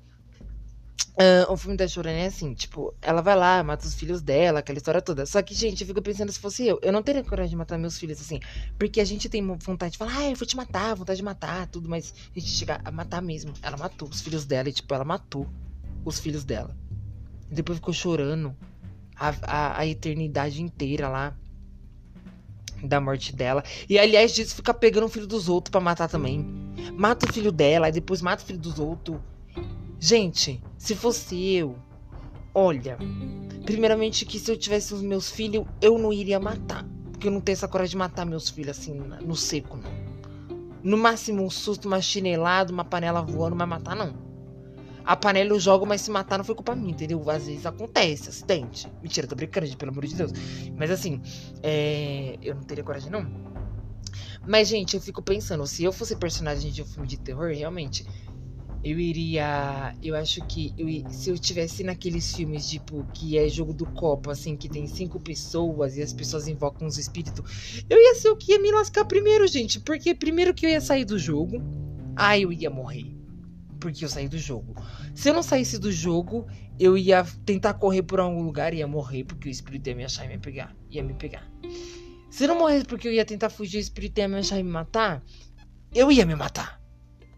Uh, 1.13 1.53
o 1.53 1.57
filme 1.59 1.77
da 1.77 1.87
Chorona 1.87 2.17
é 2.17 2.27
assim, 2.27 2.55
tipo, 2.55 2.95
ela 3.03 3.21
vai 3.21 3.37
lá, 3.37 3.63
mata 3.63 3.87
os 3.87 3.95
filhos 3.95 4.23
dela, 4.23 4.61
aquela 4.61 4.79
história 4.79 5.03
toda. 5.03 5.27
Só 5.27 5.43
que, 5.43 5.55
gente, 5.55 5.83
eu 5.83 5.87
fico 5.87 6.01
pensando 6.01 6.33
se 6.33 6.39
fosse 6.39 6.67
eu. 6.67 6.79
Eu 6.83 6.91
não 6.91 7.03
teria 7.03 7.23
coragem 7.23 7.51
de 7.51 7.57
matar 7.57 7.79
meus 7.79 7.99
filhos 7.99 8.19
assim. 8.19 8.41
Porque 8.79 8.99
a 8.99 9.05
gente 9.05 9.29
tem 9.29 9.47
vontade 9.59 9.93
de 9.93 9.99
falar, 9.99 10.17
ah, 10.17 10.31
eu 10.31 10.37
vou 10.37 10.47
te 10.47 10.57
matar, 10.57 10.95
vontade 10.95 11.19
de 11.19 11.23
matar, 11.23 11.67
tudo, 11.67 11.89
mas 11.89 12.15
a 12.35 12.39
gente 12.39 12.51
chega 12.51 12.81
a 12.83 12.91
matar 12.91 13.21
mesmo. 13.21 13.53
Ela 13.63 13.77
matou 13.77 14.09
os 14.09 14.23
filhos 14.23 14.47
dela 14.47 14.71
e, 14.71 14.73
tipo, 14.73 14.93
ela 14.95 15.05
matou 15.05 15.47
os 16.03 16.19
filhos 16.19 16.45
dela. 16.45 16.75
E 17.51 17.55
depois 17.55 17.77
ficou 17.77 17.93
chorando 17.93 18.57
a, 19.15 19.35
a, 19.43 19.79
a 19.81 19.87
eternidade 19.87 20.63
inteira 20.63 21.09
lá 21.09 21.37
da 22.83 23.01
morte 23.01 23.37
dela. 23.37 23.63
E 23.87 23.99
aliás 23.99 24.35
disso, 24.35 24.57
fica 24.57 24.73
pegando 24.73 25.05
o 25.05 25.09
filho 25.11 25.27
dos 25.27 25.49
outros 25.49 25.71
para 25.71 25.81
matar 25.81 26.09
também. 26.09 26.45
Mata 26.97 27.29
o 27.29 27.33
filho 27.33 27.53
dela, 27.53 27.91
e 27.91 27.93
depois 27.93 28.23
mata 28.23 28.43
o 28.43 28.47
filho 28.47 28.59
dos 28.59 28.79
outros. 28.79 29.21
Gente, 30.01 30.61
se 30.83 30.97
fosse 30.97 31.55
eu, 31.55 31.77
olha, 32.53 32.99
primeiramente 33.65 34.27
que 34.27 34.37
se 34.41 34.51
eu 34.51 34.57
tivesse 34.57 34.93
os 34.93 35.01
meus 35.01 35.31
filhos, 35.31 35.65
eu 35.81 35.97
não 35.97 36.13
iria 36.13 36.41
matar. 36.41 36.85
Porque 37.13 37.29
eu 37.29 37.31
não 37.31 37.41
tenho 37.41 37.55
essa 37.55 37.69
coragem 37.69 37.93
de 37.93 37.99
matar 37.99 38.27
meus 38.27 38.51
filhos 38.51 38.77
assim, 38.77 38.93
no 39.25 39.37
seco, 39.37 39.77
não. 39.77 39.89
No 40.83 40.99
máximo 40.99 41.45
um 41.45 41.49
susto, 41.49 41.87
uma 41.87 42.01
chinelada, 42.03 42.73
uma 42.73 42.85
panela 42.85 43.23
voando, 43.23 43.55
mas 43.55 43.69
matar 43.69 43.95
não. 43.95 44.13
A 45.05 45.15
panela 45.15 45.51
eu 45.51 45.61
jogo, 45.61 45.87
mas 45.87 46.01
se 46.01 46.11
matar 46.11 46.37
não 46.37 46.45
foi 46.45 46.57
culpa 46.57 46.75
minha, 46.75 46.91
entendeu? 46.91 47.31
Às 47.31 47.47
vezes 47.47 47.65
acontece, 47.65 48.31
acidente. 48.31 48.93
Mentira, 49.01 49.29
tô 49.29 49.37
brincando, 49.37 49.67
gente, 49.67 49.77
pelo 49.77 49.93
amor 49.93 50.05
de 50.05 50.17
Deus. 50.17 50.33
Mas 50.77 50.91
assim, 50.91 51.23
é... 51.63 52.37
eu 52.43 52.57
não 52.57 52.63
teria 52.65 52.83
coragem, 52.83 53.09
não. 53.09 53.25
Mas, 54.45 54.67
gente, 54.67 54.97
eu 54.97 55.01
fico 55.01 55.23
pensando, 55.23 55.65
se 55.65 55.85
eu 55.85 55.93
fosse 55.93 56.17
personagem 56.17 56.73
de 56.73 56.83
um 56.83 56.85
filme 56.85 57.07
de 57.07 57.21
terror, 57.21 57.53
realmente, 57.53 58.05
eu 58.85 58.99
iria. 58.99 59.95
Eu 60.03 60.15
acho 60.15 60.45
que 60.47 60.75
eu, 60.77 61.11
se 61.11 61.31
eu 61.31 61.39
tivesse 61.39 61.85
naqueles 61.85 62.35
filmes, 62.35 62.69
tipo, 62.69 63.07
que 63.15 63.39
é 63.39 63.49
jogo 63.49 63.73
do 63.73 63.87
copo, 63.87 64.31
assim, 64.31 64.57
que 64.57 64.69
tem 64.69 64.87
cinco 64.87 65.21
pessoas 65.21 65.97
e 65.97 66.03
as 66.03 66.13
pessoas 66.13 66.49
invocam 66.49 66.87
os 66.87 66.99
espíritos, 66.99 67.85
eu 67.89 67.99
ia 67.99 68.15
ser 68.17 68.31
o 68.31 68.37
que 68.37 68.53
ia 68.53 68.61
me 68.61 68.73
lascar 68.73 69.05
primeiro, 69.05 69.47
gente. 69.47 69.81
Porque 69.81 70.15
primeiro 70.15 70.53
que 70.53 70.67
eu 70.67 70.71
ia 70.71 70.81
sair 70.81 71.05
do 71.05 71.19
jogo, 71.19 71.63
aí 72.17 72.43
eu 72.43 72.53
ia 72.53 72.71
morrer 72.71 73.23
porque 73.83 74.05
eu 74.05 74.09
saí 74.09 74.29
do 74.29 74.39
jogo. 74.39 74.77
Se 75.13 75.29
eu 75.29 75.35
não 75.35 75.43
saísse 75.43 75.77
do 75.77 75.91
jogo, 75.91 76.47
eu 76.79 76.97
ia 76.97 77.25
tentar 77.45 77.75
correr 77.75 78.03
por 78.03 78.21
algum 78.21 78.43
lugar 78.43 78.73
e 78.73 78.77
ia 78.77 78.87
morrer 78.87 79.25
porque 79.25 79.49
o 79.49 79.51
espírito 79.51 79.89
ia 79.89 79.97
me 79.97 80.05
achar 80.05 80.25
e 80.25 80.29
me 80.29 80.39
pegar. 80.39 80.75
Ia 80.89 81.03
me 81.03 81.15
pegar. 81.15 81.51
Se 82.31 82.45
eu 82.45 82.49
não 82.49 82.59
morresse 82.59 82.85
porque 82.85 83.09
eu 83.09 83.13
ia 83.13 83.25
tentar 83.25 83.51
fugir, 83.51 83.79
o 83.79 83.81
espírito 83.81 84.19
ia 84.19 84.29
me 84.29 84.37
achar 84.37 84.59
e 84.59 84.63
me 84.63 84.71
matar, 84.71 85.23
eu 85.93 86.11
ia 86.13 86.25
me 86.25 86.37
matar. 86.37 86.82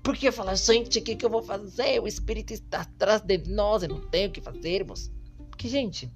Porque 0.04 0.28
eu 0.28 0.32
falar, 0.32 0.54
gente, 0.54 0.98
o 0.98 1.02
que, 1.02 1.16
que 1.16 1.24
eu 1.24 1.30
vou 1.30 1.42
fazer? 1.42 1.98
O 1.98 2.06
espírito 2.06 2.52
está 2.52 2.82
atrás 2.82 3.22
de 3.22 3.38
nós, 3.48 3.82
eu 3.82 3.88
não 3.88 4.00
tenho 4.02 4.28
o 4.28 4.30
que 4.30 4.40
fazermos. 4.40 5.10
Porque, 5.48 5.66
gente, 5.66 6.12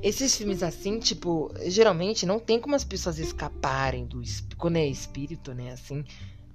esses 0.00 0.36
filmes 0.36 0.62
assim, 0.62 1.00
tipo, 1.00 1.52
geralmente 1.66 2.24
não 2.24 2.38
tem 2.38 2.60
como 2.60 2.76
as 2.76 2.84
pessoas 2.84 3.18
escaparem 3.18 4.06
do 4.06 4.22
quando 4.56 4.76
é 4.76 4.86
espírito, 4.86 5.52
né? 5.52 5.72
Assim, 5.72 6.04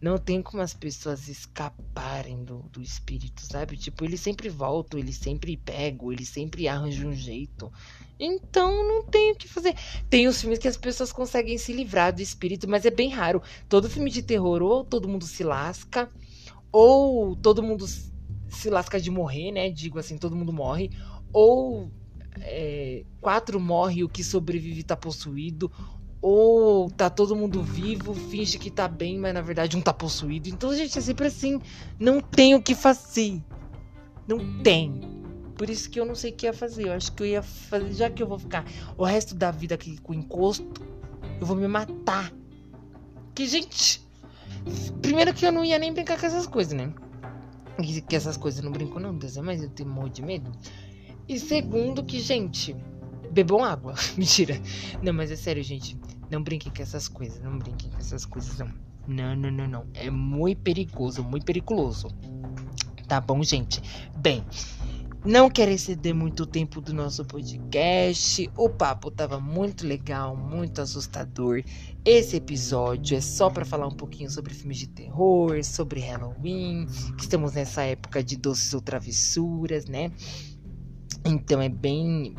não 0.02 0.18
tem 0.18 0.42
como 0.42 0.64
as 0.64 0.74
pessoas 0.74 1.28
escaparem 1.28 2.44
do, 2.44 2.60
do 2.72 2.82
espírito, 2.82 3.42
sabe? 3.42 3.76
Tipo, 3.76 4.06
ele 4.06 4.18
sempre 4.18 4.48
volta, 4.48 4.98
ele 4.98 5.12
sempre 5.12 5.58
pega, 5.58 6.06
ele 6.12 6.26
sempre 6.26 6.68
arranja 6.68 7.06
um 7.06 7.14
jeito. 7.14 7.72
Então 8.18 8.88
não 8.88 9.04
tem 9.04 9.32
o 9.32 9.36
que 9.36 9.48
fazer. 9.48 9.76
Tem 10.10 10.28
os 10.28 10.40
filmes 10.40 10.60
que 10.60 10.68
as 10.68 10.78
pessoas 10.78 11.12
conseguem 11.12 11.58
se 11.58 11.74
livrar 11.74 12.14
do 12.14 12.22
espírito, 12.22 12.68
mas 12.68 12.86
é 12.86 12.92
bem 12.92 13.10
raro. 13.10 13.42
Todo 13.68 13.90
filme 13.90 14.10
de 14.10 14.22
terror, 14.22 14.62
ou 14.62 14.86
todo 14.86 15.10
mundo 15.10 15.26
se 15.26 15.44
lasca, 15.44 16.10
ou 16.72 17.36
todo 17.36 17.62
mundo 17.62 17.86
se 17.88 18.70
lasca 18.70 19.00
de 19.02 19.12
morrer, 19.12 19.52
né? 19.52 19.70
Digo 19.70 20.00
assim, 20.00 20.18
todo 20.18 20.36
mundo 20.36 20.54
morre. 20.54 20.90
Ou 21.34 21.92
é, 22.40 23.04
quatro 23.20 23.60
morre, 23.60 24.04
o 24.04 24.10
que 24.10 24.24
sobrevive 24.24 24.84
tá 24.84 24.96
possuído 24.96 25.70
ou 26.22 26.90
tá 26.90 27.10
todo 27.10 27.36
mundo 27.36 27.64
vivo, 27.64 28.14
finge 28.14 28.58
que 28.58 28.70
tá 28.70 28.88
bem, 28.88 29.18
mas 29.18 29.34
na 29.34 29.42
verdade 29.42 29.78
um 29.78 29.82
tá 29.82 29.94
possuído. 29.94 30.50
Então, 30.50 30.74
gente, 30.76 30.98
é 30.98 31.02
sempre 31.02 31.28
assim. 31.28 31.62
Não 31.98 32.20
tem 32.20 32.56
o 32.56 32.62
que 32.62 32.76
fazer. 32.76 33.42
Não 34.28 34.62
tem. 34.62 35.02
Por 35.56 35.70
isso 35.70 35.90
que 35.90 36.00
eu 36.00 36.06
não 36.06 36.16
sei 36.16 36.32
o 36.32 36.36
que 36.36 36.46
ia 36.46 36.54
fazer. 36.54 36.88
Eu 36.88 36.94
acho 36.94 37.12
que 37.14 37.24
eu 37.24 37.28
ia 37.28 37.42
fazer. 37.42 37.94
Já 37.94 38.10
que 38.10 38.22
eu 38.22 38.28
vou 38.28 38.38
ficar 38.38 38.66
o 38.98 39.04
resto 39.04 39.34
da 39.34 39.50
vida 39.50 39.76
aqui 39.76 39.98
com 40.02 40.14
encosto, 40.14 40.86
eu 41.40 41.46
vou 41.46 41.56
me 41.56 41.68
matar. 41.68 42.32
Que, 43.34 43.46
gente. 43.46 44.06
Primeiro 45.02 45.34
que 45.34 45.46
eu 45.46 45.52
não 45.52 45.64
ia 45.64 45.80
nem 45.80 45.94
brincar 45.94 46.20
com 46.20 46.26
essas 46.26 46.46
coisas, 46.46 46.74
né? 46.74 46.94
Que, 48.08 48.16
essas 48.16 48.36
coisas 48.36 48.60
eu 48.60 48.66
não 48.66 48.74
brinco, 48.74 49.00
não, 49.00 49.18
Deus, 49.18 49.38
mas 49.38 49.64
eu 49.64 49.70
tenho 49.70 49.90
um 49.90 49.94
monte 49.94 50.16
de 50.16 50.22
medo. 50.22 50.52
E 51.28 51.40
segundo 51.40 52.04
que, 52.04 52.20
gente, 52.20 52.76
bebam 53.32 53.64
água. 53.64 53.96
Mentira. 54.18 54.60
Não, 55.02 55.14
mas 55.14 55.32
é 55.32 55.36
sério, 55.36 55.64
gente. 55.64 55.98
Não 56.30 56.44
brinquem 56.44 56.72
com 56.72 56.82
essas 56.82 57.08
coisas, 57.08 57.42
não 57.42 57.58
brinquem 57.58 57.90
com 57.90 57.98
essas 57.98 58.26
coisas, 58.26 58.58
não. 58.58 58.70
Não, 59.08 59.36
não, 59.36 59.52
não, 59.52 59.68
não. 59.68 59.86
É 59.94 60.10
muito 60.10 60.62
perigoso, 60.62 61.24
muito 61.24 61.46
periculoso. 61.46 62.10
Tá 63.08 63.20
bom, 63.20 63.42
gente? 63.42 63.82
Bem, 64.18 64.46
não 65.26 65.50
quero 65.50 65.72
exceder 65.72 66.16
muito 66.16 66.46
tempo 66.46 66.80
do 66.80 66.94
nosso 66.94 67.26
podcast. 67.26 68.50
O 68.56 68.70
papo 68.70 69.12
tava 69.12 69.40
muito 69.40 69.86
legal, 69.86 70.38
muito 70.38 70.80
assustador. 70.80 71.62
Esse 72.06 72.38
episódio 72.38 73.18
é 73.18 73.22
só 73.22 73.50
para 73.50 73.66
falar 73.66 73.88
um 73.88 73.96
pouquinho 73.96 74.30
sobre 74.30 74.54
filmes 74.54 74.78
de 74.78 74.88
terror, 74.88 75.62
sobre 75.64 76.00
Halloween, 76.00 76.86
que 77.18 77.24
estamos 77.24 77.54
nessa 77.54 77.84
época 77.84 78.24
de 78.24 78.38
doces 78.38 78.74
ou 78.74 78.80
travessuras, 78.80 79.86
né? 79.86 80.10
Então 81.26 81.62
é 81.62 81.68
bem 81.68 82.34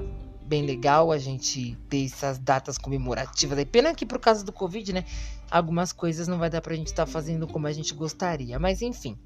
bem 0.50 0.66
legal 0.66 1.12
a 1.12 1.18
gente 1.18 1.78
ter 1.88 2.04
essas 2.04 2.36
datas 2.36 2.76
comemorativas. 2.76 3.56
É 3.56 3.64
pena 3.64 3.94
que 3.94 4.04
por 4.04 4.18
causa 4.18 4.44
do 4.44 4.50
Covid, 4.50 4.92
né? 4.92 5.04
Algumas 5.48 5.92
coisas 5.92 6.26
não 6.26 6.38
vai 6.38 6.50
dar 6.50 6.60
pra 6.60 6.74
gente 6.74 6.88
estar 6.88 7.06
tá 7.06 7.10
fazendo 7.10 7.46
como 7.46 7.68
a 7.68 7.72
gente 7.72 7.94
gostaria. 7.94 8.58
Mas 8.58 8.82
enfim. 8.82 9.16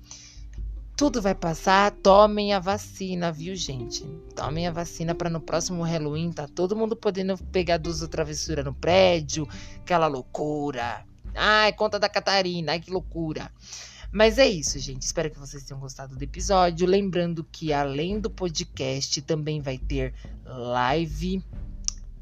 Tudo 0.94 1.20
vai 1.20 1.34
passar, 1.34 1.90
tomem 1.90 2.52
a 2.52 2.60
vacina, 2.60 3.32
viu, 3.32 3.56
gente? 3.56 4.04
Tomem 4.36 4.68
a 4.68 4.70
vacina 4.70 5.12
para 5.12 5.28
no 5.28 5.40
próximo 5.40 5.82
Halloween 5.82 6.30
tá 6.30 6.46
todo 6.46 6.76
mundo 6.76 6.94
podendo 6.94 7.36
pegar 7.50 7.78
duas 7.78 8.00
ou 8.00 8.06
travessura 8.06 8.62
no 8.62 8.72
prédio, 8.72 9.48
aquela 9.78 10.06
loucura. 10.06 11.04
Ai, 11.34 11.72
conta 11.72 11.98
da 11.98 12.08
Catarina, 12.08 12.72
ai 12.72 12.80
que 12.80 12.92
loucura. 12.92 13.50
Mas 14.14 14.38
é 14.38 14.46
isso, 14.46 14.78
gente. 14.78 15.02
Espero 15.02 15.28
que 15.28 15.40
vocês 15.40 15.64
tenham 15.64 15.80
gostado 15.80 16.14
do 16.14 16.22
episódio. 16.22 16.86
Lembrando 16.86 17.42
que 17.42 17.72
além 17.72 18.20
do 18.20 18.30
podcast, 18.30 19.20
também 19.22 19.60
vai 19.60 19.76
ter 19.76 20.14
live. 20.46 21.42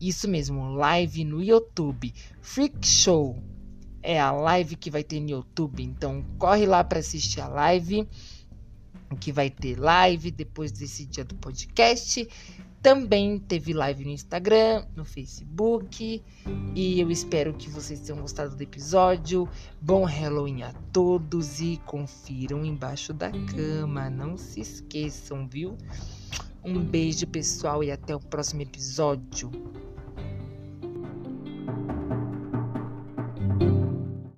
Isso 0.00 0.26
mesmo, 0.26 0.72
live 0.72 1.22
no 1.22 1.44
YouTube. 1.44 2.14
Freak 2.40 2.86
Show 2.86 3.36
é 4.02 4.18
a 4.18 4.32
live 4.32 4.74
que 4.74 4.90
vai 4.90 5.04
ter 5.04 5.20
no 5.20 5.28
YouTube. 5.28 5.82
Então 5.82 6.24
corre 6.38 6.64
lá 6.64 6.82
para 6.82 7.00
assistir 7.00 7.42
a 7.42 7.48
live 7.48 8.08
que 9.16 9.32
vai 9.32 9.50
ter 9.50 9.78
live 9.78 10.30
depois 10.30 10.72
desse 10.72 11.06
dia 11.06 11.24
do 11.24 11.34
podcast. 11.36 12.28
Também 12.82 13.38
teve 13.38 13.72
live 13.72 14.04
no 14.04 14.10
Instagram, 14.10 14.84
no 14.96 15.04
Facebook. 15.04 16.20
E 16.74 17.00
eu 17.00 17.10
espero 17.12 17.54
que 17.54 17.70
vocês 17.70 18.00
tenham 18.00 18.20
gostado 18.20 18.56
do 18.56 18.62
episódio. 18.62 19.48
Bom 19.80 20.04
Halloween 20.04 20.62
a 20.62 20.72
todos 20.92 21.60
e 21.60 21.80
confiram 21.86 22.64
embaixo 22.64 23.12
da 23.12 23.30
cama. 23.30 24.10
Não 24.10 24.36
se 24.36 24.60
esqueçam, 24.60 25.46
viu? 25.46 25.78
Um 26.64 26.80
beijo, 26.80 27.26
pessoal, 27.28 27.84
e 27.84 27.90
até 27.92 28.16
o 28.16 28.20
próximo 28.20 28.62
episódio. 28.62 29.50